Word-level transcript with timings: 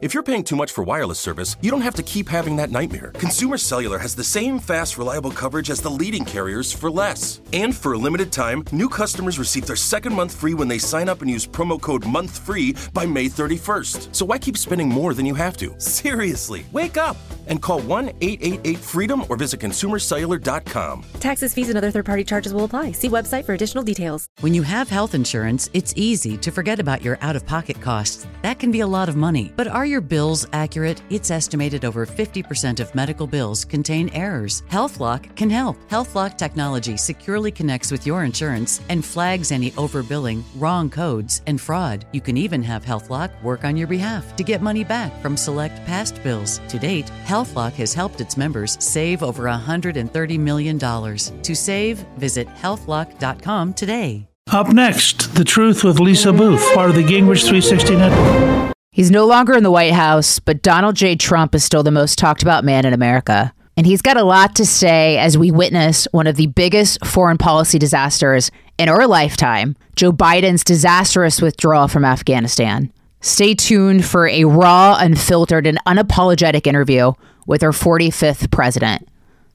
If 0.00 0.14
you're 0.14 0.22
paying 0.22 0.44
too 0.44 0.56
much 0.56 0.72
for 0.72 0.82
wireless 0.82 1.20
service, 1.20 1.56
you 1.60 1.70
don't 1.70 1.82
have 1.82 1.94
to 1.96 2.02
keep 2.02 2.26
having 2.26 2.56
that 2.56 2.70
nightmare. 2.70 3.12
Consumer 3.16 3.58
Cellular 3.58 3.98
has 3.98 4.14
the 4.14 4.24
same 4.24 4.58
fast, 4.58 4.96
reliable 4.96 5.30
coverage 5.30 5.68
as 5.68 5.82
the 5.82 5.90
leading 5.90 6.24
carriers 6.24 6.72
for 6.72 6.90
less. 6.90 7.42
And 7.52 7.76
for 7.76 7.92
a 7.92 7.98
limited 7.98 8.32
time, 8.32 8.64
new 8.72 8.88
customers 8.88 9.38
receive 9.38 9.66
their 9.66 9.76
second 9.76 10.14
month 10.14 10.34
free 10.34 10.54
when 10.54 10.68
they 10.68 10.78
sign 10.78 11.10
up 11.10 11.20
and 11.20 11.30
use 11.30 11.46
promo 11.46 11.78
code 11.78 12.04
MONTHFREE 12.04 12.94
by 12.94 13.04
May 13.04 13.26
31st. 13.26 14.14
So 14.16 14.24
why 14.24 14.38
keep 14.38 14.56
spending 14.56 14.88
more 14.88 15.12
than 15.12 15.26
you 15.26 15.34
have 15.34 15.58
to? 15.58 15.74
Seriously, 15.78 16.64
wake 16.72 16.96
up 16.96 17.18
and 17.48 17.60
call 17.60 17.82
1 17.82 18.08
888 18.22 18.78
freedom 18.78 19.24
or 19.28 19.36
visit 19.36 19.60
consumercellular.com. 19.60 21.04
Taxes, 21.20 21.52
fees, 21.52 21.68
and 21.68 21.76
other 21.76 21.90
third 21.90 22.06
party 22.06 22.24
charges 22.24 22.54
will 22.54 22.64
apply. 22.64 22.92
See 22.92 23.10
website 23.10 23.44
for 23.44 23.52
additional 23.52 23.84
details. 23.84 24.28
When 24.40 24.54
you 24.54 24.62
have 24.62 24.88
health 24.88 25.14
insurance, 25.14 25.68
it's 25.74 25.92
easy 25.94 26.38
to 26.38 26.50
forget 26.50 26.80
about 26.80 27.02
your 27.02 27.18
out 27.20 27.36
of 27.36 27.44
pocket 27.44 27.78
costs. 27.82 28.26
That 28.40 28.58
can 28.58 28.70
be 28.70 28.80
a 28.80 28.86
lot 28.86 29.10
of 29.10 29.16
money. 29.16 29.52
But 29.56 29.68
are 29.68 29.89
your 29.90 30.00
bills 30.00 30.46
accurate? 30.52 31.02
It's 31.10 31.30
estimated 31.30 31.84
over 31.84 32.06
50% 32.06 32.80
of 32.80 32.94
medical 32.94 33.26
bills 33.26 33.64
contain 33.64 34.08
errors. 34.10 34.62
HealthLock 34.70 35.34
can 35.36 35.50
help. 35.50 35.76
HealthLock 35.90 36.38
technology 36.38 36.96
securely 36.96 37.50
connects 37.50 37.90
with 37.90 38.06
your 38.06 38.24
insurance 38.24 38.80
and 38.88 39.04
flags 39.04 39.50
any 39.52 39.72
overbilling, 39.72 40.42
wrong 40.56 40.88
codes, 40.88 41.42
and 41.46 41.60
fraud. 41.60 42.06
You 42.12 42.20
can 42.20 42.36
even 42.36 42.62
have 42.62 42.84
HealthLock 42.84 43.42
work 43.42 43.64
on 43.64 43.76
your 43.76 43.88
behalf 43.88 44.36
to 44.36 44.44
get 44.44 44.62
money 44.62 44.84
back 44.84 45.20
from 45.20 45.36
select 45.36 45.84
past 45.84 46.22
bills. 46.22 46.60
To 46.68 46.78
date, 46.78 47.10
HealthLock 47.24 47.72
has 47.72 47.92
helped 47.92 48.20
its 48.20 48.36
members 48.36 48.82
save 48.82 49.22
over 49.22 49.44
$130 49.44 50.38
million. 50.38 50.78
To 50.78 51.54
save, 51.56 51.98
visit 52.16 52.46
healthlock.com 52.48 53.74
today. 53.74 54.28
Up 54.52 54.72
next, 54.72 55.34
The 55.34 55.44
Truth 55.44 55.84
with 55.84 56.00
Lisa 56.00 56.32
Booth, 56.32 56.74
part 56.74 56.90
of 56.90 56.96
the 56.96 57.04
Gingrich 57.04 57.42
360 57.46 57.96
Network. 57.96 58.70
He's 58.92 59.10
no 59.12 59.24
longer 59.24 59.54
in 59.54 59.62
the 59.62 59.70
White 59.70 59.92
House, 59.92 60.40
but 60.40 60.62
Donald 60.62 60.96
J. 60.96 61.14
Trump 61.14 61.54
is 61.54 61.62
still 61.62 61.84
the 61.84 61.92
most 61.92 62.18
talked 62.18 62.42
about 62.42 62.64
man 62.64 62.84
in 62.84 62.92
America. 62.92 63.54
And 63.76 63.86
he's 63.86 64.02
got 64.02 64.16
a 64.16 64.24
lot 64.24 64.56
to 64.56 64.66
say 64.66 65.16
as 65.16 65.38
we 65.38 65.52
witness 65.52 66.08
one 66.10 66.26
of 66.26 66.34
the 66.34 66.48
biggest 66.48 67.06
foreign 67.06 67.38
policy 67.38 67.78
disasters 67.78 68.50
in 68.78 68.88
our 68.88 69.06
lifetime 69.06 69.76
Joe 69.94 70.12
Biden's 70.12 70.64
disastrous 70.64 71.40
withdrawal 71.40 71.86
from 71.86 72.04
Afghanistan. 72.04 72.92
Stay 73.20 73.54
tuned 73.54 74.04
for 74.04 74.26
a 74.26 74.44
raw, 74.44 74.96
unfiltered, 74.98 75.68
and 75.68 75.78
unapologetic 75.86 76.66
interview 76.66 77.12
with 77.46 77.62
our 77.62 77.70
45th 77.70 78.50
president. 78.50 79.06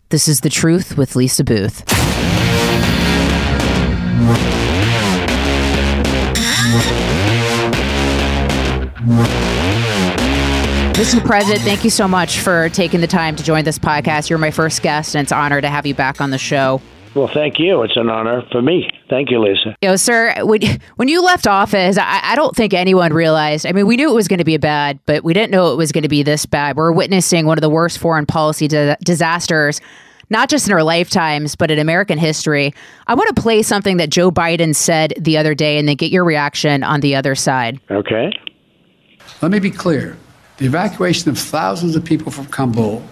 This 0.10 0.30
is 0.30 0.42
The 0.42 0.50
Truth 0.50 0.98
with 0.98 1.16
Lisa 1.16 1.44
Booth. 1.44 1.84
Mr. 10.96 11.22
President, 11.26 11.62
thank 11.64 11.84
you 11.84 11.90
so 11.90 12.08
much 12.08 12.40
for 12.40 12.70
taking 12.70 13.02
the 13.02 13.08
time 13.08 13.36
to 13.36 13.44
join 13.44 13.66
this 13.66 13.78
podcast. 13.78 14.30
You're 14.30 14.40
my 14.40 14.50
first 14.50 14.82
guest, 14.82 15.14
and 15.14 15.24
it's 15.24 15.34
an 15.34 15.38
honor 15.38 15.60
to 15.60 15.68
have 15.68 15.86
you 15.86 15.94
back 15.94 16.22
on 16.22 16.30
the 16.30 16.38
show. 16.38 16.80
Well, 17.14 17.28
thank 17.28 17.60
you. 17.60 17.82
It's 17.82 17.98
an 17.98 18.10
honor 18.10 18.44
for 18.50 18.62
me. 18.62 18.90
Thank 19.10 19.30
you, 19.30 19.44
Lisa. 19.44 19.76
You 19.82 19.90
know, 19.90 19.96
sir, 19.98 20.34
when, 20.46 20.62
when 20.96 21.10
you 21.10 21.22
left 21.22 21.48
office, 21.48 21.98
I, 21.98 22.22
I 22.24 22.36
don't 22.36 22.56
think 22.56 22.74
anyone 22.74 23.12
realized. 23.12 23.66
I 23.66 23.74
mean, 23.74 23.88
we 23.88 23.98
knew 23.98 24.10
it 24.10 24.14
was 24.14 24.30
going 24.30 24.40
to 24.40 24.46
be 24.46 24.56
bad, 24.56 24.98
but 25.06 25.26
we 25.26 25.34
didn't 25.34 25.52
know 25.52 25.74
it 25.74 25.76
was 25.76 25.92
going 25.92 26.04
to 26.04 26.08
be 26.08 26.24
this 26.24 26.46
bad. 26.46 26.78
We're 26.78 26.94
witnessing 26.94 27.46
one 27.46 27.58
of 27.58 27.62
the 27.62 27.70
worst 27.70 27.98
foreign 27.98 28.26
policy 28.26 28.70
di- 28.70 28.96
disasters 29.04 29.82
not 30.30 30.50
just 30.50 30.66
in 30.66 30.74
our 30.74 30.82
lifetimes, 30.82 31.56
but 31.56 31.70
in 31.70 31.78
American 31.78 32.18
history. 32.18 32.74
I 33.06 33.14
want 33.14 33.36
to 33.36 33.40
play 33.40 33.62
something 33.62 33.98
that 33.98 34.10
Joe 34.10 34.32
Biden 34.32 34.74
said 34.74 35.14
the 35.20 35.38
other 35.38 35.54
day 35.54 35.78
and 35.78 35.88
then 35.88 35.98
get 35.98 36.10
your 36.10 36.24
reaction 36.24 36.84
on 36.84 37.02
the 37.02 37.16
other 37.16 37.36
side. 37.36 37.80
Okay. 37.92 38.32
Let 39.44 39.52
me 39.52 39.60
be 39.60 39.70
clear 39.70 40.18
the 40.58 40.66
evacuation 40.66 41.30
of 41.30 41.38
thousands 41.38 41.96
of 41.96 42.06
people 42.06 42.32
from 42.32 42.46
Kabul 42.46 43.04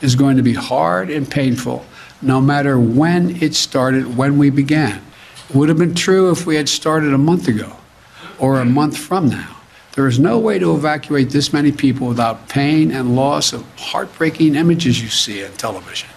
is 0.00 0.14
going 0.14 0.36
to 0.36 0.42
be 0.42 0.54
hard 0.54 1.10
and 1.10 1.30
painful 1.30 1.84
no 2.20 2.40
matter 2.40 2.78
when 2.78 3.40
it 3.42 3.54
started, 3.54 4.16
when 4.16 4.38
we 4.38 4.50
began. 4.50 5.00
It 5.48 5.54
would 5.54 5.68
have 5.68 5.78
been 5.78 5.94
true 5.94 6.30
if 6.30 6.46
we 6.46 6.56
had 6.56 6.68
started 6.68 7.14
a 7.14 7.18
month 7.18 7.48
ago 7.48 7.76
or 8.38 8.60
a 8.60 8.64
month 8.64 8.96
from 8.96 9.28
now. 9.28 9.56
There 9.92 10.06
is 10.06 10.18
no 10.18 10.38
way 10.38 10.58
to 10.58 10.74
evacuate 10.74 11.30
this 11.30 11.52
many 11.52 11.72
people 11.72 12.08
without 12.08 12.48
pain 12.48 12.90
and 12.90 13.16
loss 13.16 13.52
of 13.52 13.64
heartbreaking 13.78 14.54
images 14.54 15.02
you 15.02 15.08
see 15.08 15.44
on 15.44 15.52
television. 15.52 16.08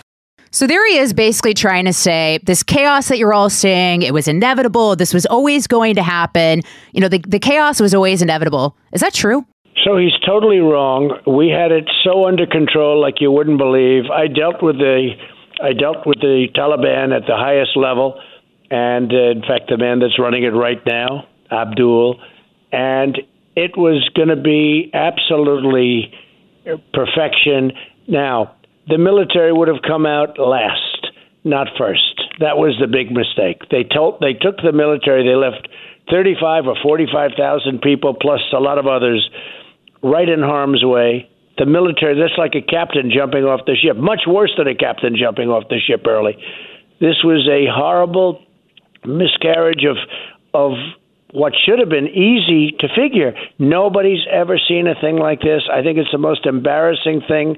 So 0.52 0.68
there 0.68 0.86
he 0.90 0.98
is 0.98 1.14
basically 1.14 1.54
trying 1.54 1.86
to 1.86 1.94
say 1.94 2.40
this 2.44 2.62
chaos 2.62 3.08
that 3.08 3.18
you're 3.18 3.34
all 3.34 3.50
seeing, 3.50 4.02
it 4.02 4.14
was 4.14 4.28
inevitable. 4.28 4.96
This 4.96 5.14
was 5.14 5.26
always 5.26 5.66
going 5.66 5.96
to 5.96 6.04
happen. 6.04 6.62
You 6.92 7.02
know, 7.02 7.08
the, 7.08 7.20
the 7.20 7.40
chaos 7.40 7.80
was 7.80 7.94
always 7.94 8.22
inevitable. 8.22 8.76
Is 8.92 9.02
that 9.02 9.14
true? 9.14 9.46
So 9.84 9.98
he's 9.98 10.14
totally 10.26 10.60
wrong. 10.60 11.18
We 11.26 11.50
had 11.50 11.72
it 11.72 11.90
so 12.04 12.28
under 12.28 12.46
control 12.46 13.02
like 13.02 13.16
you 13.20 13.32
wouldn't 13.32 13.58
believe. 13.58 14.06
I 14.12 14.28
dealt 14.28 14.62
with 14.62 14.78
the 14.78 15.12
I 15.62 15.74
dealt 15.74 16.06
with 16.06 16.20
the 16.22 16.48
Taliban 16.56 17.16
at 17.16 17.24
the 17.28 17.36
highest 17.36 17.76
level 17.76 18.20
and 18.72 19.12
uh, 19.12 19.32
in 19.32 19.42
fact 19.42 19.70
the 19.70 19.78
man 19.78 20.00
that's 20.00 20.18
running 20.18 20.44
it 20.44 20.56
right 20.56 20.84
now, 20.86 21.28
Abdul, 21.52 22.20
and 22.72 23.18
it 23.56 23.78
was 23.78 24.10
going 24.16 24.30
to 24.30 24.42
be 24.42 24.90
absolutely 24.94 26.14
perfection. 26.94 27.74
Now, 28.08 28.56
the 28.88 28.98
military 28.98 29.52
would 29.52 29.68
have 29.68 29.82
come 29.86 30.06
out 30.06 30.40
last, 30.40 31.08
not 31.44 31.68
first. 31.78 32.22
That 32.40 32.58
was 32.58 32.78
the 32.80 32.88
big 32.88 33.12
mistake. 33.12 33.70
They 33.70 33.84
told 33.84 34.22
they 34.22 34.34
took 34.34 34.58
the 34.64 34.72
military. 34.72 35.28
They 35.28 35.36
left 35.36 35.68
thirty-five 36.10 36.66
or 36.66 36.76
forty-five 36.82 37.32
thousand 37.38 37.82
people 37.82 38.16
plus 38.20 38.42
a 38.54 38.60
lot 38.60 38.78
of 38.78 38.88
others 38.88 39.30
right 40.04 40.28
in 40.28 40.42
harm's 40.42 40.84
way. 40.84 41.30
The 41.58 41.66
military. 41.66 42.20
That's 42.20 42.38
like 42.38 42.56
a 42.56 42.62
captain 42.62 43.12
jumping 43.16 43.44
off 43.44 43.62
the 43.66 43.76
ship. 43.76 43.98
Much 43.98 44.22
worse 44.26 44.54
than 44.58 44.68
a 44.68 44.76
captain 44.76 45.16
jumping 45.16 45.50
off 45.50 45.70
the 45.70 45.80
ship 45.80 46.06
early. 46.08 46.38
This 47.00 47.18
was 47.24 47.48
a 47.48 47.70
horrible 47.70 48.44
miscarriage 49.06 49.86
of 49.86 49.98
of 50.54 50.74
what 51.34 51.54
should 51.66 51.80
have 51.80 51.90
been 51.90 52.08
easy 52.08 52.76
to 52.80 52.88
figure. 52.96 53.34
Nobody's 53.58 54.26
ever 54.30 54.60
seen 54.60 54.88
a 54.88 55.00
thing 55.00 55.16
like 55.18 55.42
this. 55.42 55.64
I 55.72 55.82
think 55.82 55.98
it's 55.98 56.12
the 56.12 56.18
most 56.18 56.46
embarrassing 56.46 57.22
thing 57.28 57.56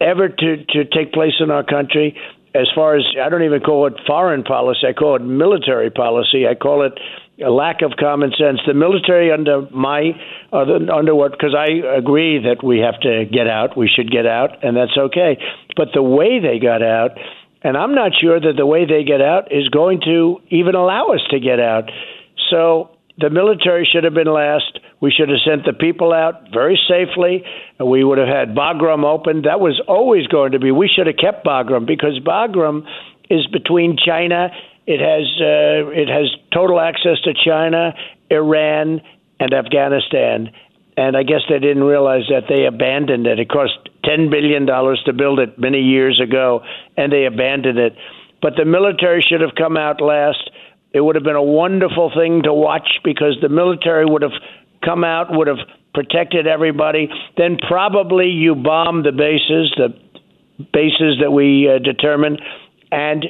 ever 0.00 0.28
to, 0.28 0.64
to 0.64 0.84
take 0.84 1.12
place 1.12 1.34
in 1.38 1.50
our 1.50 1.62
country. 1.62 2.18
As 2.54 2.68
far 2.74 2.96
as 2.96 3.04
I 3.20 3.28
don't 3.28 3.42
even 3.42 3.60
call 3.60 3.86
it 3.86 3.94
foreign 4.06 4.42
policy, 4.42 4.86
I 4.88 4.92
call 4.92 5.16
it 5.16 5.22
military 5.22 5.90
policy. 5.90 6.46
I 6.46 6.54
call 6.54 6.82
it 6.82 6.98
a 7.42 7.50
lack 7.50 7.82
of 7.82 7.92
common 7.98 8.30
sense. 8.38 8.60
The 8.66 8.74
military 8.74 9.32
under 9.32 9.62
my 9.70 10.12
uh, 10.52 10.64
under 10.92 11.14
what? 11.14 11.32
Because 11.32 11.54
I 11.54 11.96
agree 11.96 12.38
that 12.44 12.62
we 12.62 12.78
have 12.78 13.00
to 13.00 13.24
get 13.24 13.48
out. 13.48 13.76
We 13.76 13.88
should 13.88 14.10
get 14.10 14.26
out, 14.26 14.62
and 14.62 14.76
that's 14.76 14.96
okay. 14.96 15.38
But 15.76 15.88
the 15.94 16.02
way 16.02 16.38
they 16.38 16.58
got 16.58 16.82
out, 16.82 17.18
and 17.62 17.76
I'm 17.76 17.94
not 17.94 18.12
sure 18.20 18.38
that 18.38 18.54
the 18.56 18.66
way 18.66 18.86
they 18.86 19.02
get 19.04 19.20
out 19.20 19.50
is 19.50 19.68
going 19.68 20.00
to 20.02 20.40
even 20.50 20.74
allow 20.74 21.08
us 21.08 21.20
to 21.30 21.40
get 21.40 21.58
out. 21.58 21.90
So 22.50 22.90
the 23.18 23.30
military 23.30 23.88
should 23.90 24.04
have 24.04 24.14
been 24.14 24.32
last. 24.32 24.78
We 25.00 25.10
should 25.10 25.28
have 25.28 25.38
sent 25.44 25.64
the 25.66 25.72
people 25.72 26.12
out 26.12 26.52
very 26.52 26.78
safely. 26.88 27.44
We 27.84 28.04
would 28.04 28.18
have 28.18 28.28
had 28.28 28.54
Bagram 28.54 29.04
open. 29.04 29.42
That 29.42 29.60
was 29.60 29.80
always 29.88 30.26
going 30.28 30.52
to 30.52 30.58
be. 30.58 30.70
We 30.70 30.88
should 30.88 31.06
have 31.06 31.16
kept 31.16 31.44
Bagram 31.44 31.86
because 31.86 32.18
Bagram 32.24 32.86
is 33.30 33.46
between 33.46 33.96
China 33.96 34.50
It 34.86 35.00
has 35.00 35.26
uh, 35.40 35.90
it 35.90 36.08
has 36.08 36.30
total 36.52 36.80
access 36.80 37.20
to 37.24 37.32
China, 37.32 37.94
Iran, 38.30 39.00
and 39.40 39.54
Afghanistan. 39.54 40.50
And 40.96 41.16
I 41.16 41.24
guess 41.24 41.40
they 41.48 41.58
didn't 41.58 41.82
realize 41.84 42.22
that 42.28 42.44
they 42.48 42.66
abandoned 42.66 43.26
it. 43.26 43.40
It 43.40 43.48
cost 43.48 43.72
ten 44.04 44.30
billion 44.30 44.66
dollars 44.66 45.02
to 45.06 45.12
build 45.12 45.40
it 45.40 45.58
many 45.58 45.80
years 45.80 46.20
ago, 46.20 46.62
and 46.96 47.10
they 47.10 47.24
abandoned 47.24 47.78
it. 47.78 47.96
But 48.42 48.54
the 48.56 48.64
military 48.64 49.22
should 49.22 49.40
have 49.40 49.54
come 49.56 49.76
out 49.76 50.00
last. 50.00 50.50
It 50.92 51.00
would 51.00 51.16
have 51.16 51.24
been 51.24 51.34
a 51.34 51.42
wonderful 51.42 52.12
thing 52.14 52.42
to 52.44 52.52
watch 52.52 52.88
because 53.02 53.36
the 53.40 53.48
military 53.48 54.04
would 54.04 54.22
have 54.22 54.38
come 54.84 55.02
out, 55.02 55.32
would 55.32 55.48
have 55.48 55.66
protected 55.94 56.46
everybody. 56.46 57.08
Then 57.36 57.56
probably 57.56 58.28
you 58.28 58.54
bomb 58.54 59.02
the 59.02 59.12
bases, 59.12 59.74
the 59.76 59.88
bases 60.72 61.18
that 61.20 61.32
we 61.32 61.68
uh, 61.68 61.78
determine, 61.78 62.36
and 62.92 63.26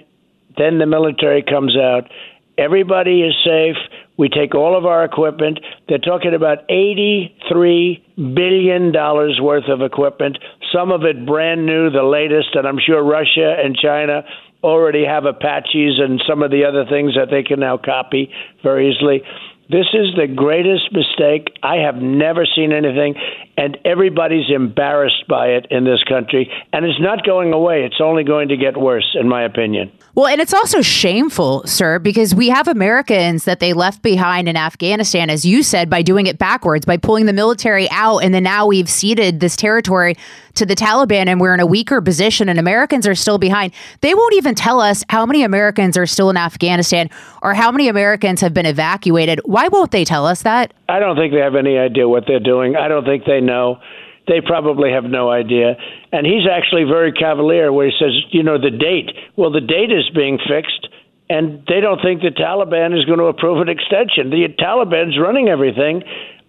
then 0.56 0.78
the 0.78 0.86
military 0.86 1.42
comes 1.42 1.76
out. 1.76 2.10
Everybody 2.56 3.22
is 3.22 3.34
safe. 3.44 3.76
We 4.16 4.28
take 4.28 4.54
all 4.54 4.78
of 4.78 4.86
our 4.86 5.04
equipment. 5.04 5.58
They're 5.88 5.98
talking 5.98 6.34
about 6.34 6.68
$83 6.68 8.00
billion 8.34 8.92
worth 8.92 9.68
of 9.68 9.82
equipment, 9.82 10.38
some 10.72 10.92
of 10.92 11.02
it 11.02 11.26
brand 11.26 11.66
new, 11.66 11.90
the 11.90 12.04
latest, 12.04 12.54
and 12.54 12.66
I'm 12.66 12.78
sure 12.78 13.02
Russia 13.02 13.56
and 13.58 13.76
China 13.76 14.22
already 14.62 15.04
have 15.04 15.24
Apaches 15.24 15.98
and 15.98 16.22
some 16.26 16.42
of 16.42 16.50
the 16.50 16.64
other 16.64 16.84
things 16.88 17.14
that 17.14 17.28
they 17.30 17.42
can 17.42 17.60
now 17.60 17.76
copy 17.76 18.30
very 18.62 18.90
easily. 18.90 19.22
This 19.68 19.86
is 19.92 20.14
the 20.16 20.26
greatest 20.26 20.92
mistake. 20.92 21.48
I 21.62 21.76
have 21.76 21.96
never 21.96 22.46
seen 22.46 22.70
anything, 22.72 23.14
and 23.56 23.78
everybody's 23.84 24.50
embarrassed 24.50 25.26
by 25.28 25.48
it 25.48 25.66
in 25.70 25.84
this 25.84 26.02
country. 26.04 26.50
And 26.72 26.84
it's 26.84 27.00
not 27.00 27.24
going 27.24 27.52
away. 27.52 27.84
It's 27.84 28.00
only 28.00 28.24
going 28.24 28.48
to 28.48 28.56
get 28.56 28.76
worse, 28.76 29.16
in 29.18 29.28
my 29.28 29.42
opinion. 29.42 29.92
Well, 30.14 30.26
and 30.26 30.40
it's 30.40 30.54
also 30.54 30.80
shameful, 30.80 31.64
sir, 31.66 31.98
because 31.98 32.34
we 32.34 32.48
have 32.48 32.68
Americans 32.68 33.44
that 33.44 33.58
they 33.58 33.72
left 33.72 34.02
behind 34.02 34.48
in 34.48 34.56
Afghanistan, 34.56 35.28
as 35.28 35.44
you 35.44 35.62
said, 35.62 35.90
by 35.90 36.02
doing 36.02 36.26
it 36.26 36.38
backwards, 36.38 36.86
by 36.86 36.96
pulling 36.96 37.26
the 37.26 37.32
military 37.32 37.90
out. 37.90 38.18
And 38.18 38.32
then 38.32 38.44
now 38.44 38.66
we've 38.66 38.88
ceded 38.88 39.40
this 39.40 39.56
territory 39.56 40.16
to 40.54 40.64
the 40.64 40.74
Taliban 40.74 41.26
and 41.26 41.40
we're 41.40 41.54
in 41.54 41.60
a 41.60 41.66
weaker 41.66 42.00
position 42.00 42.48
and 42.48 42.58
Americans 42.58 43.06
are 43.06 43.14
still 43.14 43.38
behind. 43.38 43.72
They 44.00 44.14
won't 44.14 44.34
even 44.34 44.54
tell 44.54 44.80
us 44.80 45.04
how 45.08 45.26
many 45.26 45.42
Americans 45.42 45.96
are 45.96 46.06
still 46.06 46.30
in 46.30 46.36
Afghanistan 46.36 47.10
or 47.42 47.54
how 47.54 47.72
many 47.72 47.88
Americans 47.88 48.40
have 48.40 48.54
been 48.54 48.66
evacuated. 48.66 49.40
Why 49.44 49.68
won't 49.68 49.90
they 49.90 50.04
tell 50.04 50.26
us 50.26 50.42
that? 50.42 50.72
I 50.88 51.00
don't 51.00 51.16
think 51.16 51.32
they 51.32 51.40
have 51.40 51.56
any 51.56 51.76
idea 51.76 52.08
what 52.08 52.24
they're 52.26 52.38
doing. 52.38 52.76
I 52.76 52.88
don't 52.88 53.04
think 53.04 53.24
they 53.24 53.40
know. 53.44 53.78
They 54.26 54.40
probably 54.40 54.90
have 54.92 55.04
no 55.04 55.30
idea. 55.30 55.76
And 56.12 56.26
he's 56.26 56.48
actually 56.50 56.84
very 56.84 57.12
cavalier 57.12 57.72
where 57.72 57.86
he 57.86 57.92
says, 57.98 58.12
you 58.30 58.42
know, 58.42 58.56
the 58.58 58.70
date. 58.70 59.10
Well, 59.36 59.52
the 59.52 59.60
date 59.60 59.92
is 59.92 60.08
being 60.14 60.38
fixed 60.38 60.88
and 61.28 61.64
they 61.68 61.80
don't 61.80 62.00
think 62.02 62.20
the 62.20 62.28
Taliban 62.28 62.96
is 62.96 63.04
going 63.04 63.18
to 63.18 63.26
approve 63.26 63.60
an 63.60 63.68
extension. 63.68 64.30
The 64.30 64.48
Taliban's 64.58 65.18
running 65.18 65.48
everything. 65.48 66.02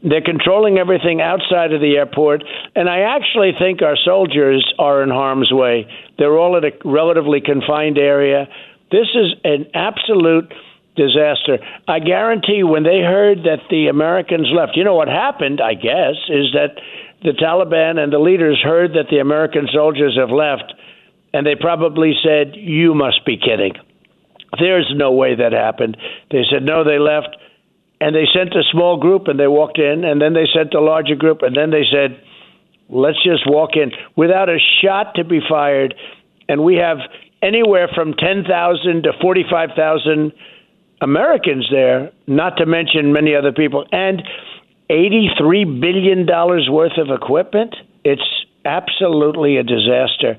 They're 0.04 0.22
controlling 0.22 0.78
everything 0.78 1.22
outside 1.22 1.74
of 1.74 1.82
the 1.82 1.96
airport, 1.98 2.44
and 2.76 2.88
I 2.88 3.00
actually 3.00 3.54
think 3.58 3.82
our 3.82 3.96
soldiers 3.98 4.62
are 4.78 5.02
in 5.02 5.10
harm's 5.10 5.52
way. 5.52 5.88
They're 6.20 6.38
all 6.38 6.58
in 6.58 6.64
a 6.64 6.72
relatively 6.84 7.42
confined 7.42 7.98
area. 7.98 8.48
This 8.92 9.08
is 9.16 9.34
an 9.44 9.66
absolute 9.74 10.54
disaster. 10.96 11.60
I 11.88 12.00
guarantee 12.00 12.64
when 12.64 12.84
they 12.84 13.00
heard 13.00 13.44
that 13.44 13.68
the 13.70 13.88
Americans 13.88 14.48
left, 14.54 14.76
you 14.76 14.84
know 14.84 14.96
what 14.96 15.08
happened, 15.08 15.62
I 15.62 15.74
guess, 15.74 16.16
is 16.30 16.54
that 16.54 16.80
the 17.24 17.32
Taliban 17.32 17.98
and 17.98 18.12
the 18.12 18.20
leaders 18.20 18.62
heard 18.64 18.94
that 18.94 19.10
the 19.10 19.20
American 19.20 19.68
soldiers 19.72 20.18
have 20.18 20.30
left, 20.30 20.74
and 21.34 21.46
they 21.46 21.56
probably 21.56 22.14
said, 22.24 22.56
You 22.56 22.94
must 22.94 23.26
be 23.26 23.38
kidding. 23.38 23.74
There's 24.60 24.92
no 24.96 25.12
way 25.12 25.36
that 25.36 25.52
happened. 25.52 25.98
They 26.32 26.44
said, 26.50 26.64
No, 26.64 26.84
they 26.84 27.00
left. 27.00 27.36
And 28.00 28.14
they 28.16 28.26
sent 28.34 28.54
a 28.54 28.64
small 28.72 28.98
group 28.98 29.28
and 29.28 29.40
they 29.40 29.48
walked 29.48 29.80
in, 29.80 30.04
and 30.04 30.22
then 30.22 30.34
they 30.34 30.46
sent 30.54 30.74
a 30.74 30.82
larger 30.82 31.16
group, 31.16 31.42
and 31.42 31.56
then 31.56 31.72
they 31.72 31.84
said, 31.92 32.22
Let's 32.90 33.22
just 33.24 33.44
walk 33.48 33.72
in 33.76 33.92
without 34.16 34.50
a 34.50 34.60
shot 34.82 35.16
to 35.16 35.24
be 35.24 35.40
fired. 35.48 35.96
And 36.48 36.64
we 36.64 36.76
have 36.76 36.98
anywhere 37.42 37.90
from 37.94 38.14
10,000 38.14 39.04
to 39.04 39.12
45,000 39.22 40.32
Americans 41.02 41.68
there, 41.72 42.12
not 42.28 42.58
to 42.58 42.66
mention 42.66 43.14
many 43.14 43.36
other 43.36 43.52
people, 43.52 43.86
and 43.92 44.24
$83 44.90 45.82
billion 45.82 46.26
worth 46.72 46.98
of 46.98 47.10
equipment. 47.10 47.76
It's 48.04 48.46
absolutely 48.66 49.58
a 49.58 49.64
disaster. 49.64 50.38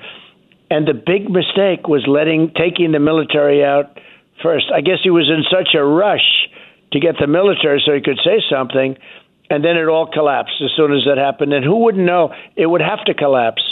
And 0.71 0.87
the 0.87 0.95
big 0.95 1.31
mistake 1.31 1.89
was 1.89 2.05
letting 2.07 2.53
taking 2.57 2.93
the 2.93 2.99
military 2.99 3.65
out 3.65 3.99
first. 4.43 4.67
I 4.75 4.81
guess 4.81 4.99
he 5.03 5.11
was 5.11 5.29
in 5.29 5.45
such 5.51 5.75
a 5.75 5.85
rush 5.85 6.49
to 6.93 7.01
get 7.01 7.17
the 7.21 7.27
military 7.27 7.83
so 7.85 7.93
he 7.93 8.01
could 8.01 8.19
say 8.25 8.43
something, 8.51 8.97
and 9.51 9.65
then 9.65 9.77
it 9.77 9.87
all 9.87 10.07
collapsed 10.07 10.61
as 10.65 10.71
soon 10.77 10.93
as 10.93 11.05
that 11.07 11.19
happened. 11.19 11.53
And 11.53 11.65
who 11.65 11.77
wouldn't 11.85 12.05
know? 12.05 12.33
It 12.57 12.67
would 12.67 12.81
have 12.81 13.05
to 13.07 13.15
collapse. 13.15 13.63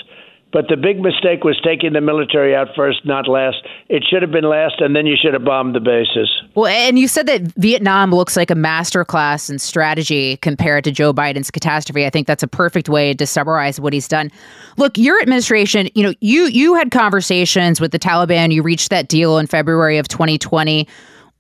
But 0.55 0.69
the 0.69 0.77
big 0.77 1.01
mistake 1.01 1.43
was 1.43 1.61
taking 1.65 1.95
the 1.95 2.01
military 2.01 2.55
out 2.55 2.69
first, 2.77 3.05
not 3.05 3.27
last. 3.27 3.57
It 3.89 4.05
should 4.09 4.23
have 4.23 4.31
been 4.31 4.45
last, 4.45 4.77
and 4.79 4.95
then 4.95 5.05
you 5.05 5.17
should 5.21 5.35
have 5.35 5.45
bombed 5.45 5.75
the 5.75 5.81
bases. 5.81 6.31
Well, 6.55 6.67
and 6.67 6.97
you 6.97 7.09
said 7.09 7.27
that 7.27 7.41
Vietnam 7.57 8.15
looks 8.15 8.37
like 8.37 8.53
a 8.53 8.55
masterclass 8.55 9.51
in 9.51 9.59
strategy 9.59 10.37
compared 10.37 10.85
to 10.85 10.93
Joe 10.93 11.13
Biden's 11.13 11.51
catastrophe. 11.51 12.07
I 12.07 12.11
think 12.11 12.29
that's 12.29 12.45
a 12.45 12.47
perfect 12.47 12.89
way 12.89 13.15
to 13.15 13.27
summarize 13.27 13.81
what 13.81 13.93
he's 13.93 14.07
done. 14.07 14.31
Look, 14.77 14.97
your 14.97 15.21
administration, 15.21 15.89
you 15.97 16.05
know, 16.05 16.15
you 16.21 16.45
you 16.45 16.77
had 16.77 16.93
conversations 16.93 17.81
with 17.81 17.91
the 17.91 17.99
Taliban. 17.99 18.53
You 18.53 18.63
reached 18.63 18.91
that 18.91 19.09
deal 19.09 19.39
in 19.39 19.49
February 19.49 19.99
of 19.99 20.07
2020. 20.07 20.87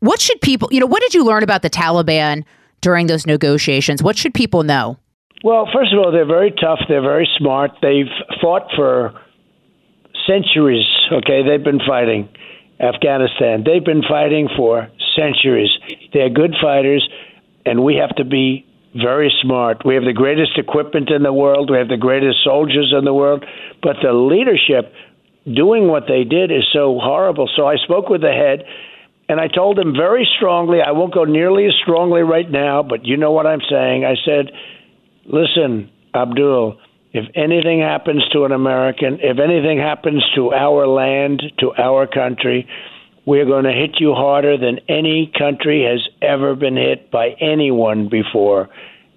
What 0.00 0.20
should 0.20 0.40
people, 0.40 0.68
you 0.72 0.80
know, 0.80 0.86
what 0.86 1.00
did 1.02 1.14
you 1.14 1.24
learn 1.24 1.44
about 1.44 1.62
the 1.62 1.70
Taliban 1.70 2.42
during 2.80 3.06
those 3.06 3.26
negotiations? 3.26 4.02
What 4.02 4.18
should 4.18 4.34
people 4.34 4.64
know? 4.64 4.98
Well, 5.42 5.68
first 5.72 5.92
of 5.92 5.98
all, 5.98 6.12
they're 6.12 6.26
very 6.26 6.52
tough. 6.52 6.80
They're 6.88 7.02
very 7.02 7.28
smart. 7.38 7.72
They've 7.82 8.10
fought 8.40 8.70
for 8.76 9.12
centuries. 10.26 10.86
Okay, 11.12 11.42
they've 11.46 11.62
been 11.62 11.80
fighting 11.86 12.28
Afghanistan. 12.80 13.62
They've 13.64 13.84
been 13.84 14.02
fighting 14.08 14.48
for 14.56 14.88
centuries. 15.16 15.70
They're 16.12 16.30
good 16.30 16.54
fighters, 16.60 17.06
and 17.66 17.84
we 17.84 17.96
have 17.96 18.16
to 18.16 18.24
be 18.24 18.66
very 18.94 19.32
smart. 19.42 19.84
We 19.84 19.94
have 19.94 20.04
the 20.04 20.12
greatest 20.12 20.56
equipment 20.56 21.10
in 21.10 21.22
the 21.22 21.32
world. 21.32 21.70
We 21.70 21.78
have 21.78 21.88
the 21.88 21.96
greatest 21.96 22.38
soldiers 22.44 22.94
in 22.96 23.04
the 23.04 23.14
world. 23.14 23.44
But 23.82 23.96
the 24.02 24.12
leadership 24.12 24.92
doing 25.44 25.88
what 25.88 26.04
they 26.08 26.24
did 26.24 26.50
is 26.50 26.64
so 26.72 26.98
horrible. 27.02 27.50
So 27.56 27.66
I 27.66 27.76
spoke 27.76 28.08
with 28.08 28.20
the 28.22 28.32
head. 28.32 28.64
And 29.28 29.40
I 29.40 29.48
told 29.48 29.78
him 29.78 29.94
very 29.96 30.28
strongly, 30.36 30.80
I 30.82 30.92
won't 30.92 31.14
go 31.14 31.24
nearly 31.24 31.64
as 31.66 31.72
strongly 31.82 32.20
right 32.20 32.48
now, 32.50 32.82
but 32.82 33.06
you 33.06 33.16
know 33.16 33.32
what 33.32 33.46
I'm 33.46 33.62
saying. 33.70 34.04
I 34.04 34.16
said, 34.22 34.52
listen, 35.26 35.90
Abdul, 36.14 36.78
if 37.12 37.24
anything 37.34 37.80
happens 37.80 38.24
to 38.32 38.44
an 38.44 38.52
American, 38.52 39.18
if 39.20 39.38
anything 39.38 39.78
happens 39.78 40.24
to 40.34 40.52
our 40.52 40.86
land, 40.86 41.42
to 41.60 41.72
our 41.74 42.06
country, 42.06 42.68
we're 43.26 43.46
going 43.46 43.64
to 43.64 43.72
hit 43.72 44.00
you 44.00 44.12
harder 44.14 44.58
than 44.58 44.80
any 44.88 45.32
country 45.38 45.84
has 45.84 46.06
ever 46.20 46.54
been 46.54 46.76
hit 46.76 47.10
by 47.10 47.30
anyone 47.40 48.08
before. 48.08 48.68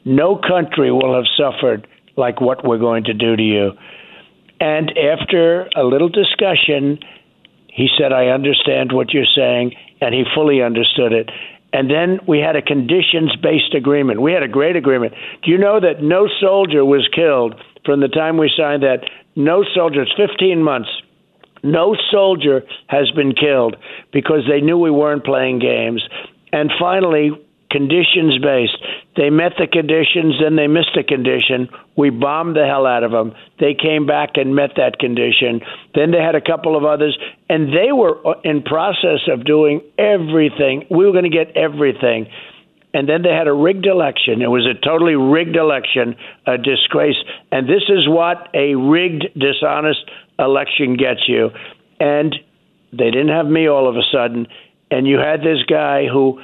No 0.05 0.37
country 0.37 0.91
will 0.91 1.15
have 1.15 1.25
suffered 1.35 1.87
like 2.15 2.39
what 2.39 2.65
we're 2.65 2.77
going 2.77 3.03
to 3.05 3.13
do 3.13 3.35
to 3.35 3.43
you. 3.43 3.71
And 4.59 4.91
after 4.97 5.67
a 5.75 5.83
little 5.83 6.09
discussion, 6.09 6.99
he 7.67 7.89
said, 7.97 8.13
I 8.13 8.27
understand 8.27 8.91
what 8.91 9.13
you're 9.13 9.25
saying, 9.35 9.73
and 10.01 10.13
he 10.13 10.23
fully 10.33 10.61
understood 10.61 11.11
it. 11.11 11.29
And 11.73 11.89
then 11.89 12.19
we 12.27 12.39
had 12.39 12.55
a 12.55 12.61
conditions 12.61 13.35
based 13.35 13.73
agreement. 13.75 14.21
We 14.21 14.31
had 14.31 14.43
a 14.43 14.47
great 14.47 14.75
agreement. 14.75 15.13
Do 15.43 15.51
you 15.51 15.57
know 15.57 15.79
that 15.79 16.01
no 16.01 16.27
soldier 16.39 16.85
was 16.85 17.07
killed 17.13 17.55
from 17.85 17.99
the 17.99 18.07
time 18.07 18.37
we 18.37 18.51
signed 18.55 18.83
that? 18.83 19.09
No 19.35 19.63
soldier, 19.75 20.01
it's 20.01 20.13
15 20.15 20.63
months. 20.63 20.89
No 21.63 21.95
soldier 22.11 22.63
has 22.87 23.11
been 23.11 23.33
killed 23.33 23.75
because 24.13 24.41
they 24.49 24.61
knew 24.61 24.77
we 24.77 24.91
weren't 24.91 25.25
playing 25.25 25.59
games. 25.59 26.07
And 26.53 26.71
finally, 26.79 27.31
conditions 27.69 28.37
based. 28.41 28.77
They 29.15 29.29
met 29.29 29.53
the 29.57 29.67
conditions, 29.67 30.35
then 30.41 30.55
they 30.55 30.67
missed 30.67 30.95
a 30.97 31.03
condition. 31.03 31.69
We 31.97 32.09
bombed 32.09 32.55
the 32.55 32.65
hell 32.65 32.85
out 32.85 33.03
of 33.03 33.11
them. 33.11 33.33
They 33.59 33.73
came 33.73 34.05
back 34.05 34.31
and 34.35 34.55
met 34.55 34.71
that 34.77 34.99
condition. 34.99 35.61
Then 35.95 36.11
they 36.11 36.21
had 36.21 36.35
a 36.35 36.41
couple 36.41 36.77
of 36.77 36.85
others, 36.85 37.17
and 37.49 37.69
they 37.73 37.91
were 37.91 38.15
uh, 38.25 38.39
in 38.43 38.61
process 38.63 39.27
of 39.27 39.45
doing 39.45 39.81
everything. 39.97 40.85
We 40.89 41.05
were 41.05 41.11
going 41.11 41.29
to 41.29 41.29
get 41.29 41.55
everything. 41.55 42.27
And 42.93 43.07
then 43.07 43.21
they 43.21 43.33
had 43.33 43.47
a 43.47 43.53
rigged 43.53 43.85
election. 43.85 44.41
It 44.41 44.47
was 44.47 44.65
a 44.65 44.73
totally 44.73 45.15
rigged 45.15 45.55
election, 45.55 46.15
a 46.47 46.57
disgrace. 46.57 47.17
And 47.51 47.67
this 47.67 47.83
is 47.89 48.07
what 48.07 48.49
a 48.53 48.75
rigged, 48.75 49.27
dishonest 49.37 50.09
election 50.39 50.95
gets 50.95 51.27
you. 51.27 51.49
And 51.99 52.35
they 52.93 53.11
didn't 53.11 53.29
have 53.29 53.45
me 53.45 53.67
all 53.67 53.89
of 53.89 53.97
a 53.97 54.03
sudden. 54.11 54.47
And 54.89 55.05
you 55.05 55.17
had 55.17 55.41
this 55.41 55.61
guy 55.67 56.07
who 56.07 56.41